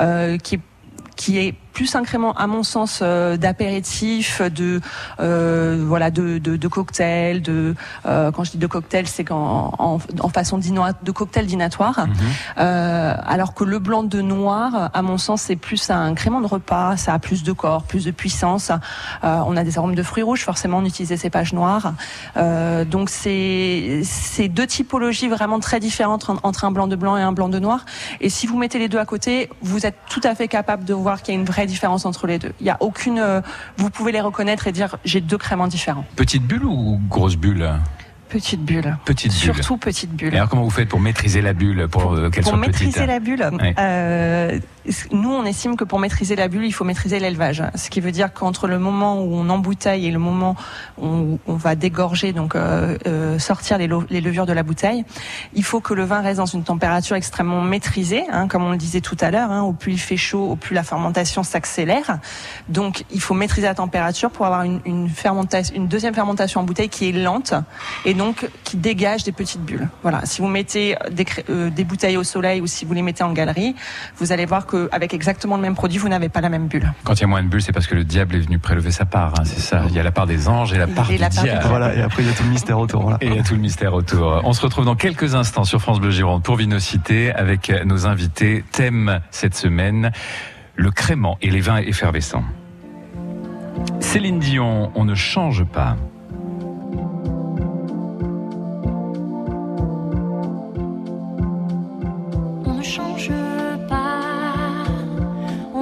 [0.00, 0.60] euh, qui est
[1.16, 4.80] qui est plus un crément à mon sens euh, d'apéritif, de
[5.20, 7.74] euh, voilà de, de, de cocktail, de
[8.06, 12.06] euh, quand je dis de cocktail, c'est qu'en en, en façon de cocktail dînatoire.
[12.58, 16.46] Euh, alors que le blanc de noir, à mon sens, c'est plus un crément de
[16.46, 18.70] repas, ça a plus de corps, plus de puissance.
[18.70, 21.94] Euh, on a des arômes de fruits rouges, forcément on utilise des cépages noirs.
[22.36, 27.16] Euh, donc c'est c'est deux typologies vraiment très différentes en- entre un blanc de blanc
[27.16, 27.84] et un blanc de noir.
[28.20, 30.94] Et si vous mettez les deux à côté, vous êtes tout à fait capable de
[30.94, 32.52] voir qu'il y a une vraie différence entre les deux.
[32.60, 33.40] Il y a aucune, euh,
[33.76, 36.04] vous pouvez les reconnaître et dire j'ai deux créments différents.
[36.16, 37.68] Petite bulle ou grosse bulle?
[38.28, 38.96] Petite bulle.
[39.04, 39.40] Petite bulle.
[39.54, 40.34] Surtout petite bulle.
[40.34, 42.80] Et alors comment vous faites pour maîtriser la bulle pour euh, qu'elle Pour soit petite?
[42.86, 43.74] maîtriser la bulle, Ouais.
[43.78, 44.58] euh,
[45.12, 47.62] nous on estime que pour maîtriser la bulle, il faut maîtriser l'élevage.
[47.74, 50.56] Ce qui veut dire qu'entre le moment où on embouteille et le moment
[51.00, 55.04] où on va dégorger, donc euh, euh, sortir les, levures de la bouteille,
[55.54, 58.76] il faut que le vin reste dans une température extrêmement maîtrisée, hein, comme on le
[58.76, 59.50] disait tout à l'heure.
[59.50, 62.18] hein, au plus il fait chaud, au plus la fermentation s'accélère.
[62.68, 66.88] Donc il faut maîtriser la température pour avoir une, fermentation, une deuxième fermentation en bouteille
[66.88, 67.54] qui est lente
[68.04, 69.88] et donc qui dégage des petites bulles.
[70.02, 70.26] Voilà.
[70.26, 73.22] Si vous mettez des, cré- euh, des bouteilles au soleil ou si vous les mettez
[73.24, 73.74] en galerie,
[74.18, 76.92] vous allez voir qu'avec exactement le même produit, vous n'avez pas la même bulle.
[77.04, 78.90] Quand il y a moins de bulles, c'est parce que le diable est venu prélever
[78.90, 79.34] sa part.
[79.38, 79.82] hein, c'est ça.
[79.88, 81.48] Il y a la part des anges et la part Et du la part du
[81.50, 81.60] diable.
[81.60, 81.68] diable.
[81.68, 83.02] Voilà, et après il y a tout le mystère autour.
[83.02, 83.18] Voilà.
[83.20, 84.40] Et il y a tout le mystère autour.
[84.44, 88.64] On se retrouve dans quelques instants sur France Bleu Gironde pour Vinocité avec nos invités.
[88.72, 90.10] Thème cette semaine,
[90.76, 92.44] le crément et les vins effervescents.
[94.00, 95.96] Céline Dion, on ne change pas.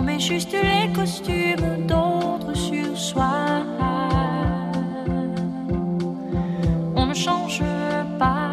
[0.03, 3.63] On met juste les costumes d'autres sur soi.
[6.97, 7.63] On ne change
[8.19, 8.51] pas,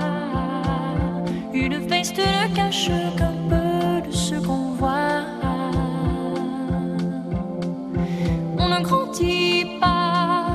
[1.53, 5.23] une veste ne cache qu'un peu de ce qu'on voit.
[8.59, 10.45] On ne grandit pas,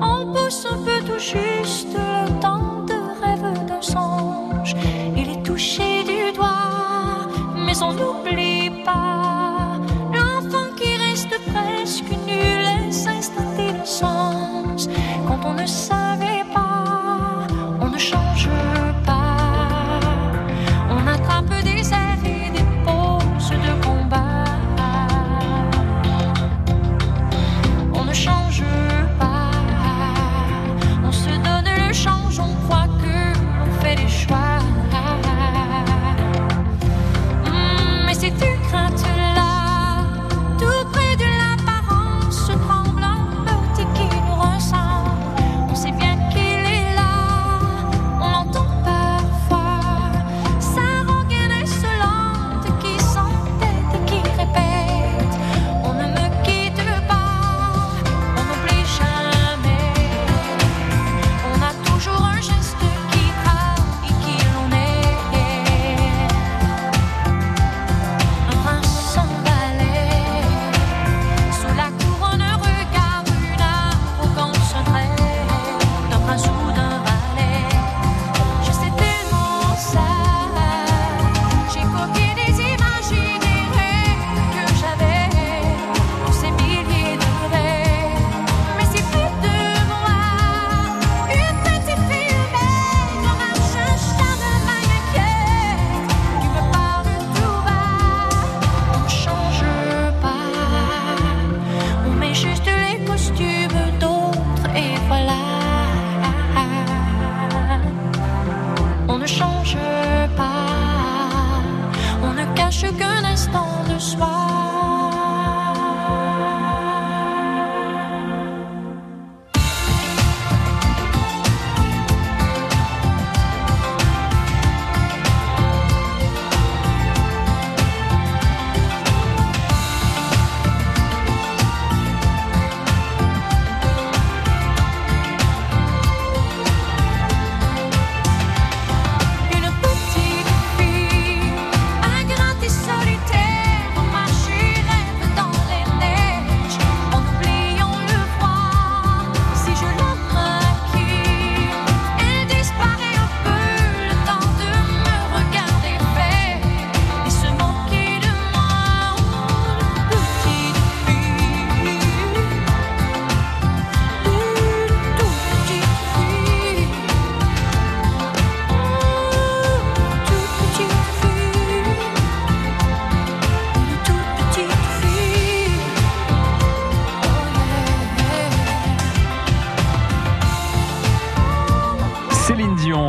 [0.00, 4.74] on pousse un peu tout juste le temps de rêve d'un songe.
[5.16, 7.28] Il est touché du doigt,
[7.64, 9.13] mais on n'oublie pas
[15.66, 16.03] Quand on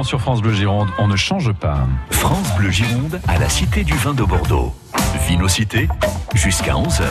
[0.05, 1.79] sur France Bleu Gironde, on ne change pas.
[2.11, 4.73] France Bleu Gironde à la Cité du Vin de Bordeaux.
[5.27, 5.89] Vinocité
[6.35, 7.03] jusqu'à 11h.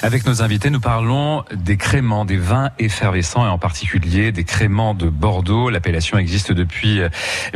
[0.00, 4.94] Avec nos invités, nous parlons des créments, des vins effervescents et en particulier des créments
[4.94, 5.70] de Bordeaux.
[5.70, 7.00] L'appellation existe depuis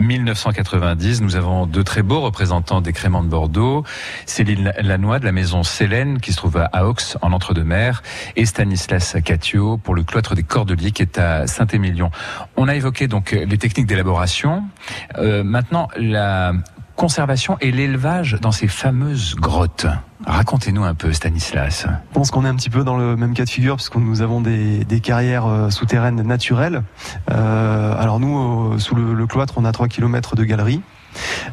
[0.01, 1.21] 1990.
[1.21, 3.85] Nous avons deux très beaux représentants des créments de Bordeaux.
[4.27, 8.03] Céline Lannoy de la maison Célène qui se trouve à Aux en Entre-deux-Mers
[8.35, 12.11] et Stanislas Catio pour le cloître des Cordeliers qui est à Saint-Émilion.
[12.57, 14.65] On a évoqué donc les techniques d'élaboration.
[15.17, 16.55] Euh, maintenant, la
[16.97, 19.87] conservation et l'élevage dans ces fameuses grottes.
[20.27, 21.87] Racontez-nous un peu, Stanislas.
[21.87, 24.23] Je pense qu'on est un petit peu dans le même cas de figure puisque nous
[24.23, 26.83] avons des, carrières euh, souterraines naturelles.
[27.31, 30.83] Euh, alors nous, euh, sous le, le, cloître, on a 3 km de galeries.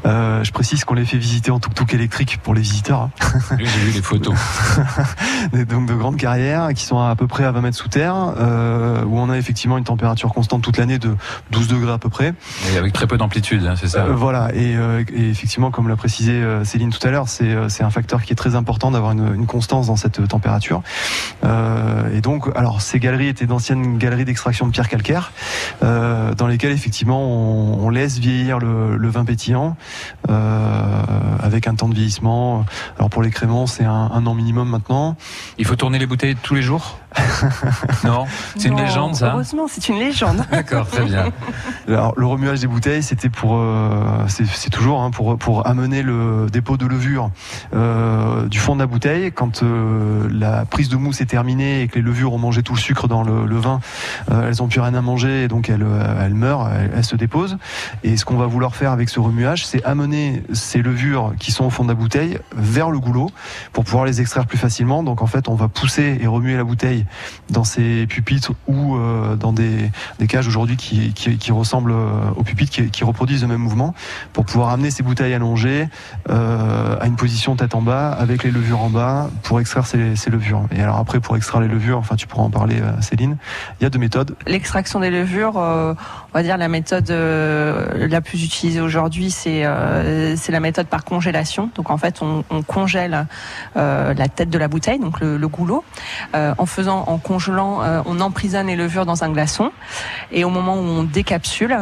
[0.06, 3.02] Euh, je précise qu'on les fait visiter en tuk-tuk électrique pour les visiteurs.
[3.04, 3.12] hein.
[3.58, 4.36] Oui, J'ai vu les photos.
[5.70, 9.04] Donc de grandes carrières qui sont à peu près à 20 mètres sous terre, euh,
[9.06, 11.16] où on a effectivement une température constante toute l'année de
[11.52, 12.34] 12 degrés à peu près.
[12.74, 14.76] Et avec très peu d'amplitude, hein, c'est ça Euh, voilà, et,
[15.14, 18.56] et effectivement, comme l'a précisé Céline tout à l'heure, c'est un facteur qui est très
[18.56, 20.82] important d'avoir une, une constance dans cette température.
[21.44, 25.32] Et donc, alors ces galeries étaient d'anciennes galeries d'extraction de pierres calcaires,
[25.82, 31.02] dans lesquelles effectivement on, on laisse vieillir le, le vin pétillant euh,
[31.42, 32.66] avec un temps de vieillissement.
[32.98, 35.16] Alors pour les créments, c'est un, un an minimum maintenant.
[35.58, 37.00] Il faut tourner les bouteilles tous les jours?
[38.04, 38.26] Non
[38.58, 40.46] C'est une Non, légende, ça Heureusement, c'est une légende.
[40.52, 41.32] D'accord, très bien.
[41.88, 46.48] Alors le remuage des bouteilles, c'était pour, euh, c'est toujours hein, pour pour amener le
[46.52, 47.32] dépôt de levure
[47.74, 49.32] euh, du fond de la bouteille.
[49.32, 52.74] Quand euh, la prise de mousse est terminée et que les levures ont mangé tout
[52.74, 53.80] le sucre dans le, le vin,
[54.32, 55.86] euh, elles ont plus rien à manger et donc elles,
[56.22, 57.58] elles meurent, elles, elles se déposent.
[58.04, 61.66] Et ce qu'on va vouloir faire avec ce remuage, c'est amener ces levures qui sont
[61.66, 63.32] au fond de la bouteille vers le goulot
[63.74, 65.04] pour pouvoir les extraire plus facilement.
[65.04, 66.99] Donc en fait, on va pousser et remuer la bouteille
[67.50, 72.44] dans ces pupitres ou euh, dans des, des cages aujourd'hui qui, qui, ressemblent euh, aux
[72.44, 73.94] pupitres, qui, qui reproduisent le même mouvement,
[74.34, 75.88] pour pouvoir amener ces bouteilles allongées
[76.30, 80.16] euh, à une position tête en bas, avec les levures en bas, pour extraire ces,
[80.16, 80.64] ces levures.
[80.72, 83.38] Et alors après, pour extraire les levures, enfin tu pourras en parler Céline,
[83.80, 84.36] il y a deux méthodes.
[84.48, 85.62] L'extraction des levures,
[86.34, 90.88] on va dire la méthode euh, la plus utilisée aujourd'hui, c'est euh, c'est la méthode
[90.88, 91.70] par congélation.
[91.76, 93.26] Donc en fait, on, on congèle
[93.78, 95.84] euh, la tête de la bouteille, donc le, le goulot.
[96.36, 99.72] Euh, en faisant, en congelant, euh, on emprisonne les levures dans un glaçon.
[100.32, 101.78] Et au moment où on décapsule,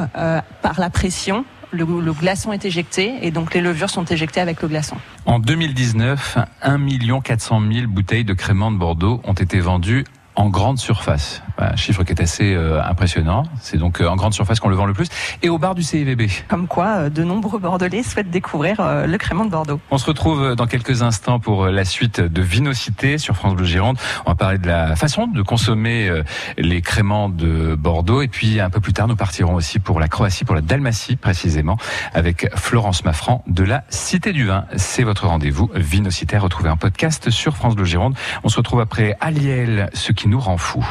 [0.61, 4.61] par la pression, le, le glaçon est éjecté et donc les levures sont éjectées avec
[4.61, 4.95] le glaçon.
[5.25, 10.05] En 2019, 1 400 000 bouteilles de crémant de Bordeaux ont été vendues
[10.37, 11.41] en grande surface.
[11.57, 13.43] Un chiffre qui est assez euh, impressionnant.
[13.59, 15.07] C'est donc euh, en grande surface qu'on le vend le plus.
[15.41, 16.29] Et au bar du CIVB.
[16.47, 19.79] Comme quoi, euh, de nombreux Bordelais souhaitent découvrir euh, le crément de Bordeaux.
[19.89, 23.65] On se retrouve dans quelques instants pour euh, la suite de Vinocité sur France Bleu
[23.65, 23.97] Gironde.
[24.27, 26.21] On va parler de la façon de consommer euh,
[26.59, 28.21] les créments de Bordeaux.
[28.21, 31.15] Et puis un peu plus tard, nous partirons aussi pour la Croatie, pour la Dalmatie
[31.15, 31.77] précisément,
[32.13, 34.65] avec Florence Maffran de la Cité du Vin.
[34.75, 36.37] C'est votre rendez-vous Vinocité.
[36.37, 38.15] Retrouvez un podcast sur France Bleu Gironde.
[38.43, 40.85] On se retrouve après Aliel, ce qui nous rend fou.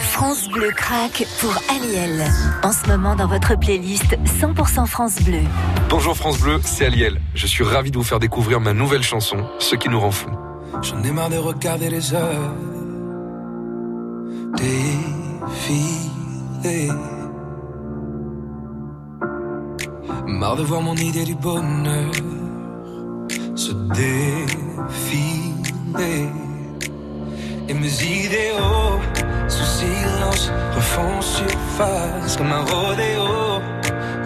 [0.00, 2.24] France Bleu craque pour Aliel.
[2.62, 5.40] En ce moment dans votre playlist 100% France Bleu.
[5.88, 7.20] Bonjour France Bleu, c'est Aliel.
[7.34, 10.30] Je suis ravi de vous faire découvrir ma nouvelle chanson, Ce qui nous rend fou.
[10.82, 12.54] J'en ai marre de regarder les heures
[14.56, 16.08] défiler.
[20.26, 22.12] Marre de voir mon idée du bonheur
[23.54, 25.16] se défiler.
[27.68, 29.00] Et mes idéaux,
[29.48, 33.60] sous silence, refont surface comme un rodéo.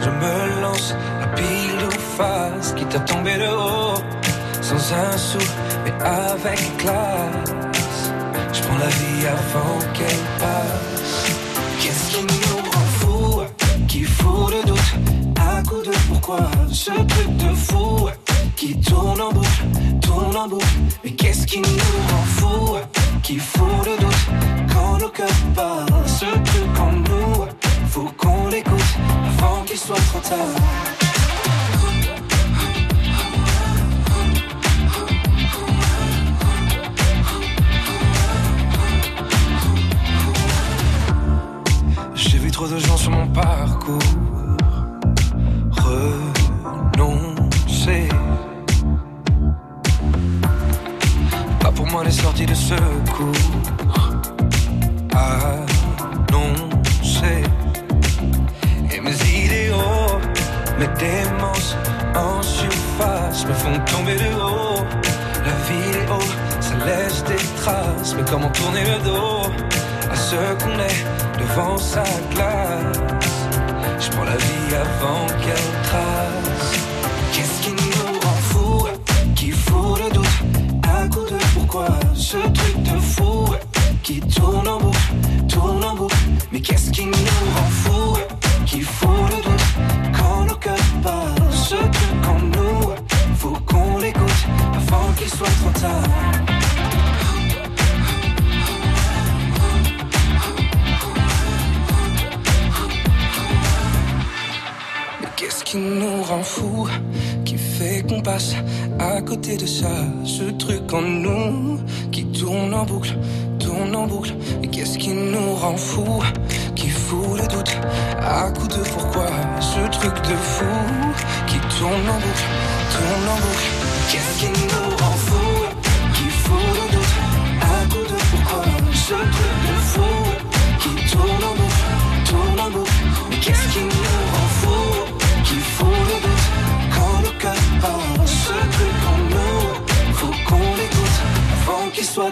[0.03, 4.03] Je me lance à pile ou face, quitte à tomber de haut,
[4.61, 5.39] sans un sou,
[5.85, 8.13] mais avec classe.
[8.53, 11.31] Je prends la vie avant qu'elle passe.
[11.81, 13.43] Qu'est-ce qui nous rend fous,
[13.89, 14.95] qui fout le doute,
[15.41, 16.51] à coup de pourquoi?
[16.71, 18.09] Ce truc de fou
[18.61, 19.65] qui tourne en boucle,
[20.03, 20.67] tourne en boucle.
[21.03, 21.69] Mais qu'est-ce qui nous
[22.11, 22.77] rend fous,
[23.23, 24.27] qui fout le doute
[24.71, 27.47] quand nos cœurs parlent, ce truc en nous,
[27.89, 28.99] faut qu'on l'écoute
[29.29, 30.37] avant qu'il soit trop tard.
[42.15, 43.99] J'ai vu trop de gens sur mon parcours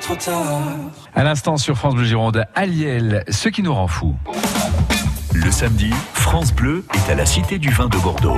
[0.01, 0.45] Trop tard
[1.15, 4.15] À l'instant sur France Bleu Gironde, Aliel, ce qui nous rend fou.
[5.35, 8.37] Le samedi, France Bleu est à la Cité du Vin de Bordeaux.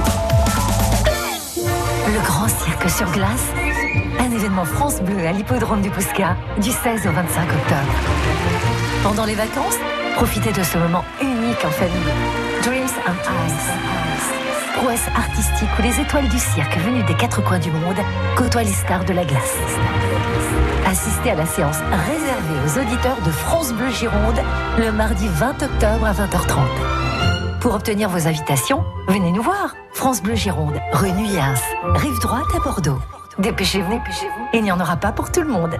[1.57, 3.53] Le grand cirque sur glace,
[4.19, 7.93] un événement France Bleu à l'hippodrome du Pousca du 16 au 25 octobre.
[9.03, 9.79] Pendant les vacances,
[10.15, 12.15] profitez de ce moment unique en famille.
[12.63, 14.40] Dreams and Ice.
[14.81, 17.99] Prouesse artistique où les étoiles du cirque venues des quatre coins du monde
[18.35, 19.59] côtoient les stars de la glace.
[20.87, 24.41] Assistez à la séance réservée aux auditeurs de France Bleu Gironde
[24.79, 27.61] le mardi 20 octobre à 20h30.
[27.61, 29.77] Pour obtenir vos invitations, venez nous voir.
[29.93, 31.61] France Bleu Gironde, rue Nuyens,
[31.97, 33.01] rive droite à Bordeaux.
[33.39, 34.01] Dépêchez-vous,
[34.55, 35.77] il n'y en aura pas pour tout le monde.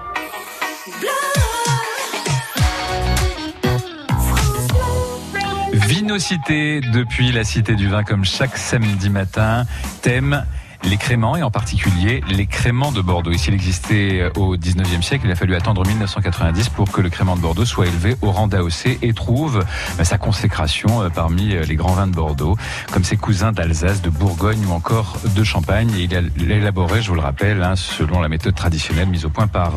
[6.01, 9.67] Vinocité depuis la Cité du Vin comme chaque samedi matin.
[10.01, 10.47] Thème
[10.85, 13.31] les créments et en particulier les créments de Bordeaux.
[13.31, 15.27] Ici, il existait au 19e siècle.
[15.27, 18.49] Il a fallu attendre 1990 pour que le crément de Bordeaux soit élevé au rang
[18.49, 19.65] d'AOC et trouve
[19.99, 22.57] euh, sa consécration euh, parmi euh, les grands vins de Bordeaux,
[22.93, 25.91] comme ses cousins d'Alsace, de Bourgogne ou encore de Champagne.
[25.99, 29.31] Et il a élaboré, je vous le rappelle, hein, selon la méthode traditionnelle mise au
[29.31, 29.73] point par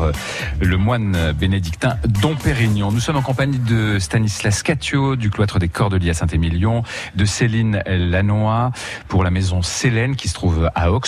[0.60, 2.92] le moine bénédictin Dom Pérignon.
[2.92, 6.82] Nous sommes en compagnie de Stanislas Catio du cloître des Cordeliers à Saint-Émilion,
[7.14, 8.70] de Céline Lannoy
[9.08, 11.00] pour la maison Célène qui se trouve à Aux,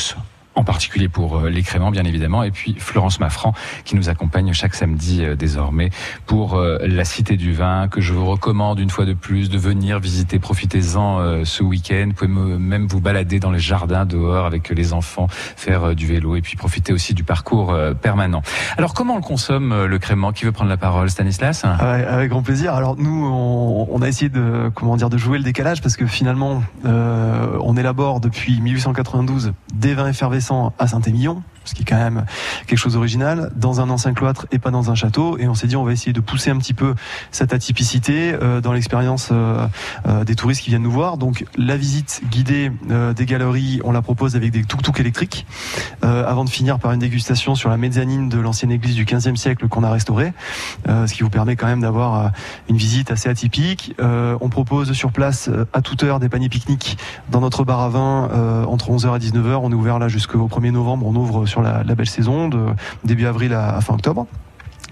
[0.57, 3.53] en particulier pour euh, les créments bien évidemment, et puis Florence Maffran
[3.85, 5.91] qui nous accompagne chaque samedi euh, désormais
[6.25, 9.59] pour euh, la Cité du Vin, que je vous recommande une fois de plus de
[9.59, 14.47] venir visiter, profitez-en ce week-end, vous pouvez me- même vous balader dans les jardins dehors
[14.47, 18.43] avec les enfants, faire du vélo, et puis profiter aussi du parcours permanent.
[18.79, 21.11] Alors comment on le consomme le crément Qui veut prendre la parole?
[21.11, 21.65] Stanislas?
[21.65, 22.75] Avec grand plaisir.
[22.75, 26.63] Alors nous, on, a essayé de comment dire de jouer le décalage parce que finalement,
[26.85, 30.46] on élabore depuis 1892 des vins effervescents
[30.79, 32.25] à Saint-Émilion, ce qui est quand même
[32.67, 35.37] quelque chose d'original, dans un ancien cloître et pas dans un château.
[35.39, 36.95] Et on s'est dit, on va essayer de pousser un petit peu
[37.31, 39.67] cette atypicité euh, dans l'expérience euh,
[40.07, 41.19] euh, des touristes qui viennent nous voir.
[41.19, 42.71] Donc la visite guidée
[43.17, 45.47] des galeries, on la propose avec des tuk-tuk électriques,
[46.03, 49.69] avant de finir par une dégustation sur la mezzanine de l'ancienne église du 15e siècle
[49.69, 50.33] qu'on a restaurée,
[50.87, 52.31] ce qui vous permet quand même d'avoir
[52.69, 53.95] une visite assez atypique.
[53.99, 56.99] On propose sur place à toute heure des paniers pique-nique
[57.31, 59.59] dans notre bar à vin entre 11h et 19h.
[59.63, 61.07] On est ouvert là jusqu'au 1er novembre.
[61.07, 62.67] On ouvre sur la, la belle saison de
[63.05, 64.27] début avril à fin octobre.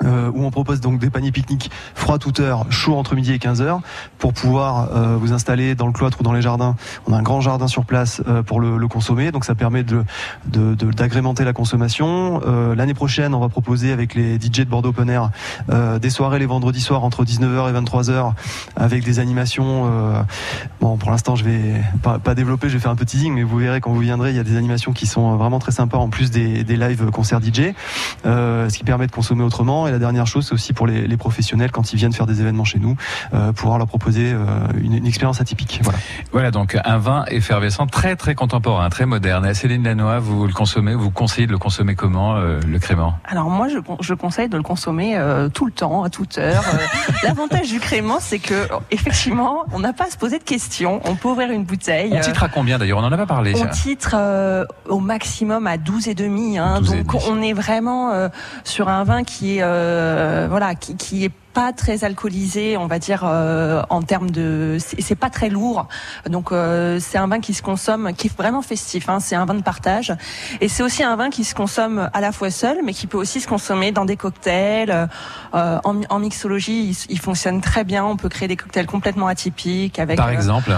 [0.03, 3.38] Euh, où on propose donc des paniers pique-nique froid toute heure, chaud entre midi et
[3.38, 3.78] 15h,
[4.18, 6.74] pour pouvoir euh, vous installer dans le cloître ou dans les jardins.
[7.07, 10.05] On a un grand jardin sur place euh, pour le, consommer, donc ça permet de
[10.47, 12.40] d'agrémenter la consommation.
[12.76, 15.30] L'année prochaine, on va proposer avec les DJ de Bordeaux Open Air
[15.99, 18.32] des soirées les vendredis soirs entre 19h et 23h
[18.76, 19.90] avec des animations.
[20.80, 23.57] bon, pour l'instant, je vais pas, développer, je vais faire un petit teasing, mais vous
[23.57, 26.11] verrez quand vous viendrez, il y a des animations qui sont vraiment très sympas en
[26.11, 27.72] plus des, des live concerts DJ,
[28.24, 29.84] ce qui permet de consommer autrement.
[29.87, 32.41] Et la dernière chose, c'est aussi pour les, les professionnels quand ils viennent faire des
[32.41, 32.97] événements chez nous,
[33.32, 34.39] euh, pouvoir leur proposer euh,
[34.80, 35.80] une, une expérience atypique.
[35.82, 35.99] Voilà.
[36.32, 39.53] Voilà donc un vin effervescent très très contemporain, très moderne.
[39.55, 43.14] Céline Lannoy, vous le consommez, vous conseillez de le consommer comment euh, le crément?
[43.26, 46.39] Alors moi, je, con- je conseille de le consommer euh, tout le temps, à toute
[46.39, 46.64] heure.
[47.22, 51.01] L'avantage du crément, c'est que effectivement, on n'a pas à se poser de questions.
[51.05, 52.12] On peut ouvrir une bouteille.
[52.16, 52.99] On titre à combien d'ailleurs?
[52.99, 53.53] On en a pas parlé.
[53.57, 53.66] On ça.
[53.68, 56.59] titre euh, au maximum à 12 et demi.
[56.59, 58.28] Hein, 12 et donc on est vraiment euh,
[58.64, 59.74] sur un vin qui est euh,
[60.49, 65.15] voilà qui, qui est pas très alcoolisé, on va dire euh, en termes de, c'est
[65.15, 65.87] pas très lourd,
[66.29, 69.09] donc euh, c'est un vin qui se consomme, qui est vraiment festif.
[69.09, 70.13] Hein, c'est un vin de partage,
[70.61, 73.19] et c'est aussi un vin qui se consomme à la fois seul, mais qui peut
[73.19, 75.09] aussi se consommer dans des cocktails.
[75.55, 78.05] Euh, en, mi- en mixologie, il, il fonctionne très bien.
[78.05, 80.73] On peut créer des cocktails complètement atypiques avec Par euh, exemple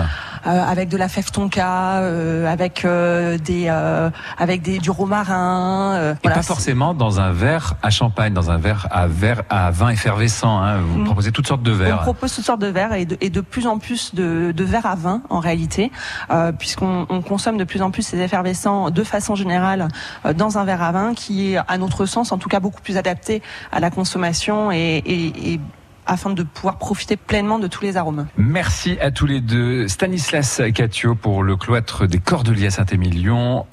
[0.45, 5.95] avec de la fève tonka, euh, avec euh, des, euh, avec des du romarin.
[5.95, 6.37] euh, Et voilà.
[6.37, 10.57] pas forcément dans un verre à champagne, dans un verre à verre à vin effervescent.
[10.63, 10.66] Hein.
[10.81, 11.05] Vous Mm.
[11.05, 12.01] proposez toutes sortes de On verres.
[12.03, 14.87] propose toutes sortes de verres et de, et de plus en plus de, de verres
[14.87, 15.91] à vin en réalité,
[16.31, 19.89] euh, puisqu'on on consomme de plus en plus ces effervescents de façon générale
[20.25, 22.81] euh, dans un verre à vin qui est, à notre sens, en tout cas beaucoup
[22.83, 23.43] plus adapté
[23.73, 25.61] à la consommation et, et- et
[26.09, 28.27] afin de pouvoir profiter pleinement de tous les arômes.
[28.37, 29.89] Merci à tous les deux.
[29.89, 33.67] Stanislas Catio pour le cloître des Cordeliers à Saint-Émilion.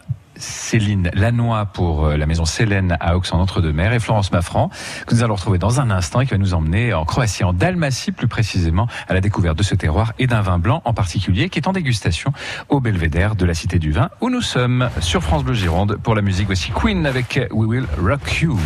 [0.44, 4.70] Céline Lannoy pour euh, la maison Célène à Aux en Entre-deux-Mers et Florence Maffran
[5.08, 7.54] que nous allons retrouver dans un instant et qui va nous emmener en Croatie, en
[7.54, 11.50] Dalmatie plus précisément, à la découverte de ce terroir et d'un vin blanc en particulier
[11.50, 12.34] qui est en dégustation
[12.70, 16.16] au Belvédère de la Cité du Vin où nous sommes sur France Bleu Gironde pour
[16.16, 18.60] la musique aussi Queen avec We Will Rock You.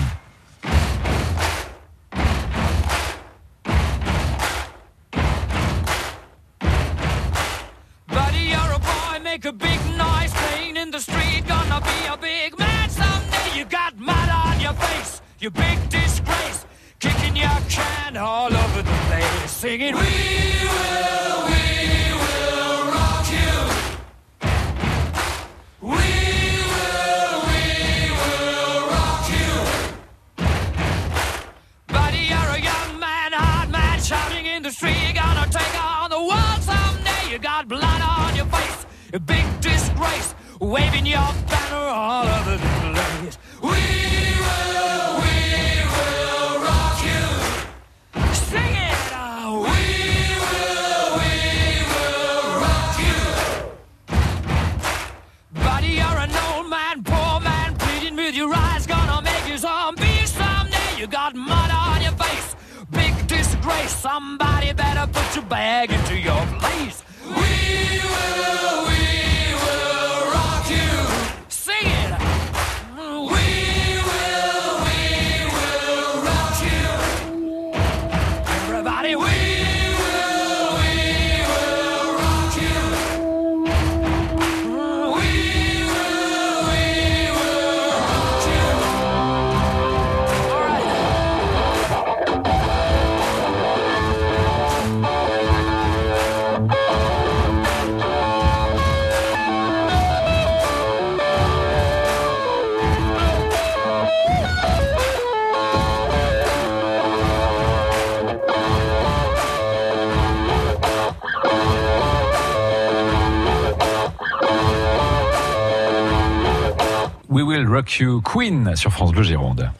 [117.89, 119.71] You Queen sur France Bleu Gironde.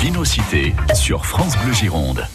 [0.00, 2.26] Vinocité sur France Bleu Gironde.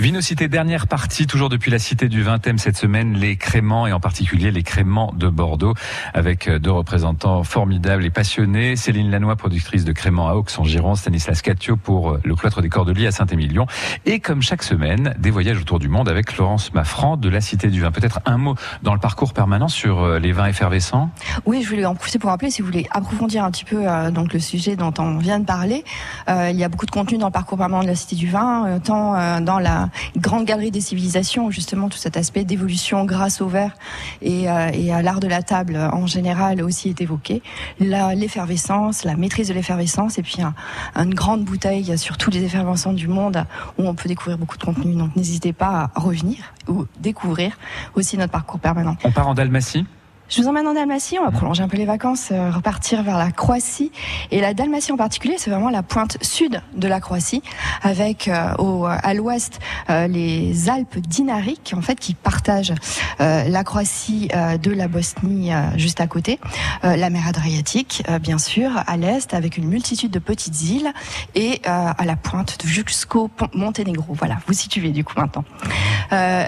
[0.00, 3.92] Vinocité, dernière partie, toujours depuis la Cité du Vin, thème cette semaine, les créments et
[3.92, 5.74] en particulier les créments de Bordeaux,
[6.14, 8.76] avec euh, deux représentants formidables et passionnés.
[8.76, 12.62] Céline Lannoy, productrice de créments à Aux en Gironde, Stanislas Catio pour euh, le cloître
[12.62, 13.66] des Cordeliers à Saint-Émilion.
[14.06, 17.68] Et comme chaque semaine, des voyages autour du monde avec Florence Maffran de la Cité
[17.68, 17.90] du Vin.
[17.90, 21.10] Peut-être un mot dans le parcours permanent sur euh, les vins effervescents?
[21.44, 24.32] Oui, je voulais en profiter pour rappeler, si vous voulez approfondir un petit peu donc
[24.32, 25.84] le sujet dont on vient de parler,
[26.26, 28.66] il y a beaucoup de contenu dans le parcours permanent de la Cité du Vin,
[28.66, 33.48] euh, tant dans la grande galerie des civilisations, justement tout cet aspect d'évolution grâce au
[33.48, 33.76] verre
[34.22, 37.42] et, euh, à l'art de la table euh, en général aussi est évoqué.
[37.80, 40.54] L'effervescence, la maîtrise de l'effervescence, et puis un-
[40.96, 43.44] une grande bouteille sur tous les effervescents du monde,
[43.78, 44.94] où on peut découvrir beaucoup de contenu.
[44.94, 47.56] Donc n'hésitez pas à revenir ou découvrir
[47.94, 48.96] aussi notre parcours permanent.
[49.04, 49.86] On part en Dalmatie
[50.30, 53.18] Je vous emmène en Dalmatie, on va prolonger un peu les vacances, euh, repartir vers
[53.18, 53.90] la Croatie.
[54.30, 57.42] Et la Dalmatie en particulier, c'est vraiment la pointe sud de la Croatie,
[57.82, 59.58] avec euh, au, à l'ouest
[59.90, 62.74] euh, les Alpes dinariques, en fait, qui partagent
[63.20, 66.38] euh, la Croatie euh, de la Bosnie euh, juste à côté,
[66.84, 70.92] la mer Adriatique, bien sûr, à l'est, avec une multitude de petites îles,
[71.34, 74.14] et à la pointe jusqu'au Monténégro.
[74.14, 75.44] Voilà, vous situez du coup maintenant.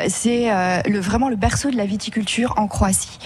[0.08, 0.50] C'est
[0.86, 3.18] le, vraiment le berceau de la viticulture en Croatie.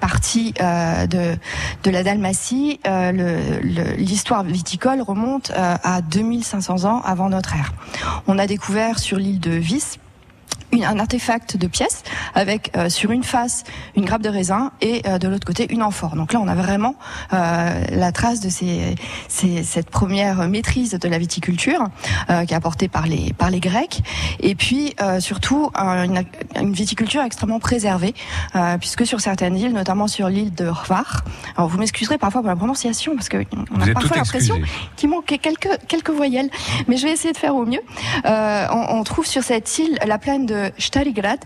[0.00, 1.36] Partie euh, de,
[1.82, 3.60] de la Dalmatie, euh,
[3.96, 7.72] l'histoire viticole remonte euh, à 2500 ans avant notre ère.
[8.26, 9.98] On a découvert sur l'île de Vis
[10.72, 12.02] une- un artefact de pièces
[12.34, 13.64] avec euh, sur une face
[13.96, 16.16] une grappe de raisin et euh, de l'autre côté une amphore.
[16.16, 16.94] Donc là, on a vraiment
[17.32, 18.94] euh, la trace de ces,
[19.28, 21.84] ces- cette première maîtrise de la viticulture
[22.30, 24.02] euh, qui est apportée par les par les Grecs.
[24.40, 26.24] Et puis euh, surtout une,
[26.60, 28.14] une viticulture extrêmement préservée,
[28.56, 31.24] euh, puisque sur certaines îles, notamment sur l'île de Hvar,
[31.56, 33.38] alors vous m'excuserez parfois pour la prononciation parce que
[33.74, 34.56] on a parfois l'impression
[34.96, 36.50] qu'il manque quelques quelques voyelles,
[36.88, 37.80] mais je vais essayer de faire au mieux.
[38.24, 41.38] Euh, on, on trouve sur cette île la plaine de de Staligrad,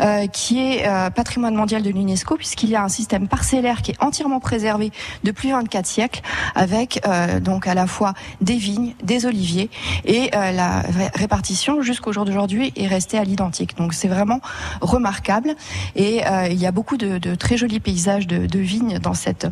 [0.00, 3.90] euh, qui est euh, patrimoine mondial de l'UNESCO, puisqu'il y a un système parcellaire qui
[3.92, 4.92] est entièrement préservé
[5.24, 6.20] depuis 24 siècles,
[6.54, 9.68] avec euh, donc à la fois des vignes, des oliviers,
[10.04, 13.76] et euh, la ré- répartition jusqu'au jour d'aujourd'hui est restée à l'identique.
[13.76, 14.40] Donc c'est vraiment
[14.80, 15.54] remarquable,
[15.96, 19.14] et euh, il y a beaucoup de, de très jolis paysages de, de vignes dans
[19.14, 19.46] cette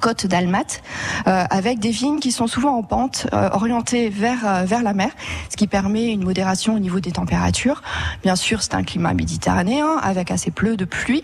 [0.00, 0.80] côte d'Almat,
[1.26, 4.94] euh, avec des vignes qui sont souvent en pente, euh, orientées vers euh, vers la
[4.94, 5.10] mer,
[5.50, 7.82] ce qui permet une modération au niveau des températures.
[8.22, 11.22] Bien sûr, c'est un climat méditerranéen avec assez peu de pluie.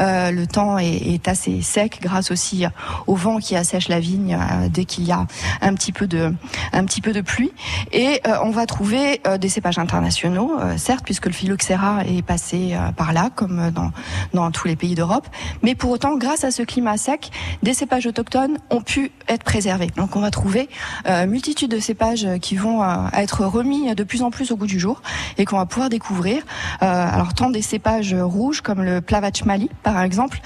[0.00, 2.64] Euh, le temps est, est assez sec grâce aussi
[3.06, 5.26] au vent qui assèche la vigne euh, dès qu'il y a
[5.60, 6.34] un petit peu de
[6.72, 7.52] un petit peu de pluie.
[7.92, 13.12] Et euh, on va trouver des cépages internationaux, certes, puisque le phylloxéra est passé par
[13.12, 13.90] là, comme dans
[14.34, 15.26] dans tous les pays d'Europe.
[15.62, 17.30] Mais pour autant, grâce à ce climat sec,
[17.62, 19.88] des cépages autochtones ont pu être préservés.
[19.96, 20.68] Donc on va trouver
[21.06, 24.66] euh, multitude de cépages qui vont euh, être remis de plus en plus au goût
[24.66, 25.02] du jour
[25.38, 26.42] et qu'on va pouvoir découvrir.
[26.82, 30.40] Euh, alors tant des cépages rouges comme le Plavach Mali par exemple,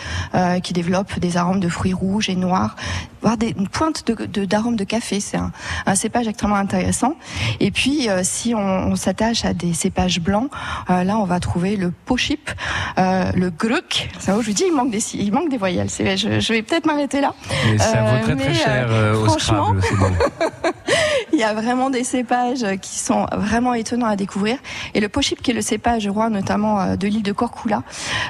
[0.63, 2.77] qui développe des arômes de fruits rouges et noirs,
[3.23, 5.21] voire une pointe d'arômes de café.
[5.21, 7.17] C'est un, cépage extrêmement intéressant.
[7.61, 10.51] Et puis si on, s'attache à des cépages blancs,
[10.89, 12.51] là on va trouver le pochip,
[12.97, 14.09] le gruk.
[14.19, 15.89] Ça, je vous dis, il manque des, il manque des voyelles.
[15.89, 17.35] Je vais peut-être m'arrêter là.
[17.73, 19.83] Et ça Euh, vaut très très mais, cher euh, euh, au franchement, Scrabble,
[20.87, 20.97] c'est
[21.33, 24.57] il y a vraiment des cépages qui sont vraiment étonnants à découvrir.
[24.95, 27.83] Et le pochip, qui est le cépage roi notamment euh, de l'île de Korkula,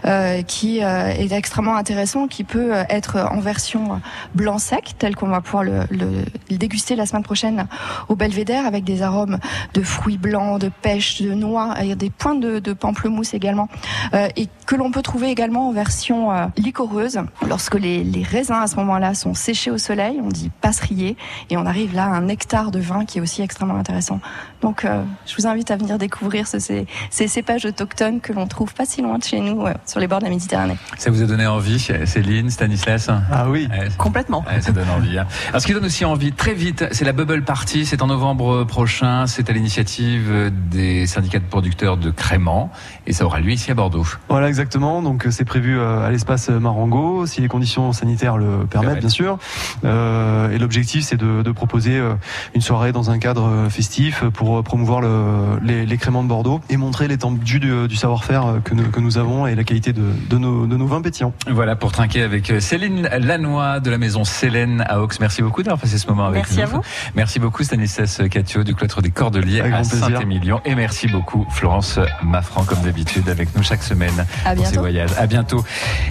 [0.04, 4.00] euh, qui euh, est extrêmement intéressant, qui peut euh, être en version
[4.34, 7.66] blanc sec, tel qu'on va pouvoir le, le- le déguster la semaine prochaine
[8.09, 9.38] au Belvédère, avec des arômes
[9.74, 13.68] de fruits blancs, de pêche, de noix, a des pointes de, de pamplemousse également,
[14.14, 18.54] euh, et que l'on peut trouver également en version euh, liquoreuse, lorsque les, les raisins
[18.62, 21.16] à ce moment-là sont séchés au soleil, on dit passerier,
[21.51, 24.20] et on arrive là à un nectar de vin qui est aussi extrêmement intéressant.
[24.62, 28.47] Donc euh, je vous invite à venir découvrir ce- ces, ces cépages autochtones que l'on
[28.47, 30.76] trouve pas si loin de chez nous, euh, sur les bords de la Méditerranée.
[30.99, 33.11] Ça vous a donné envie, Céline, Stanislas?
[33.30, 33.68] Ah oui,
[33.99, 34.44] complètement.
[34.61, 35.18] ça donne envie.
[35.18, 35.26] hein.
[35.51, 37.84] Alors, ce qui donne aussi envie, très vite, c'est la Bubble Party.
[37.86, 39.26] C'est en novembre prochain.
[39.26, 42.70] C'est à l'initiative des syndicats de producteurs de Crément.
[43.07, 44.07] Et ça aura lieu ici à Bordeaux.
[44.28, 45.03] Voilà exactement.
[45.03, 49.39] Donc euh, c'est prévu à l'espace Marengo, si les conditions sanitaires le permettent, bien sûr.
[49.84, 52.14] Euh, et l'objectif, c'est de, de proposer euh,
[52.55, 56.28] une soirée dans un cadre euh, festif pour euh, promouvoir le, les, les créments de
[56.28, 59.93] Bordeaux et montrer l'étendue du, du savoir-faire que nous, que nous avons et la qualité
[59.93, 61.32] de, de, nos, de nos vins pétillants.
[61.49, 65.09] Voilà pour trinquer avec Céline Lannoy de la maison Célène à Aux.
[65.20, 66.62] Merci beaucoup d'avoir passé ce moment avec Merci nous.
[66.62, 66.80] à vous.
[67.14, 70.07] Merci beaucoup Stanislas Catio du cloître des Cordeliers Avec à grand plaisir.
[70.09, 70.61] Saint-Émilion.
[70.64, 74.80] Et merci beaucoup Florence Maffran comme d'habitude avec nous chaque semaine À pour ces bientôt.
[74.80, 75.11] voyages.
[75.18, 75.64] À bientôt.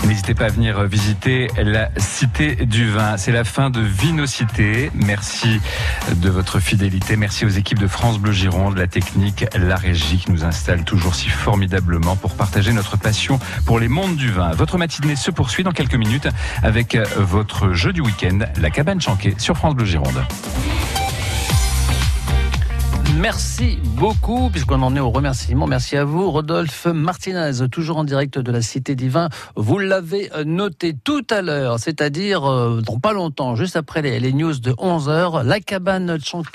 [0.04, 3.18] Et N'hésitez pas à venir visiter la Cité du Vin.
[3.18, 4.92] C'est la fin de Vinocité.
[4.94, 5.60] Merci
[6.16, 7.16] de votre fidélité.
[7.16, 11.16] Merci aux équipes de France Bleu Gironde, la technique, la régie qui nous installe toujours
[11.16, 14.52] si formidablement pour partager notre passion pour les mondes du vin.
[14.52, 16.28] Votre matinée se poursuit dans quelques minutes
[16.64, 20.24] avec votre jeu du week-end, la cabane chanquée sur France Bleu Gironde.
[23.22, 25.68] Merci beaucoup, puisqu'on en est au remerciement.
[25.68, 29.30] Merci à vous, Rodolphe Martinez, toujours en direct de la Cité Divin.
[29.56, 34.74] Vous l'avez noté tout à l'heure, c'est-à-dire euh, pas longtemps, juste après les, news de
[34.78, 36.50] 11 heures, la cabane Chanquet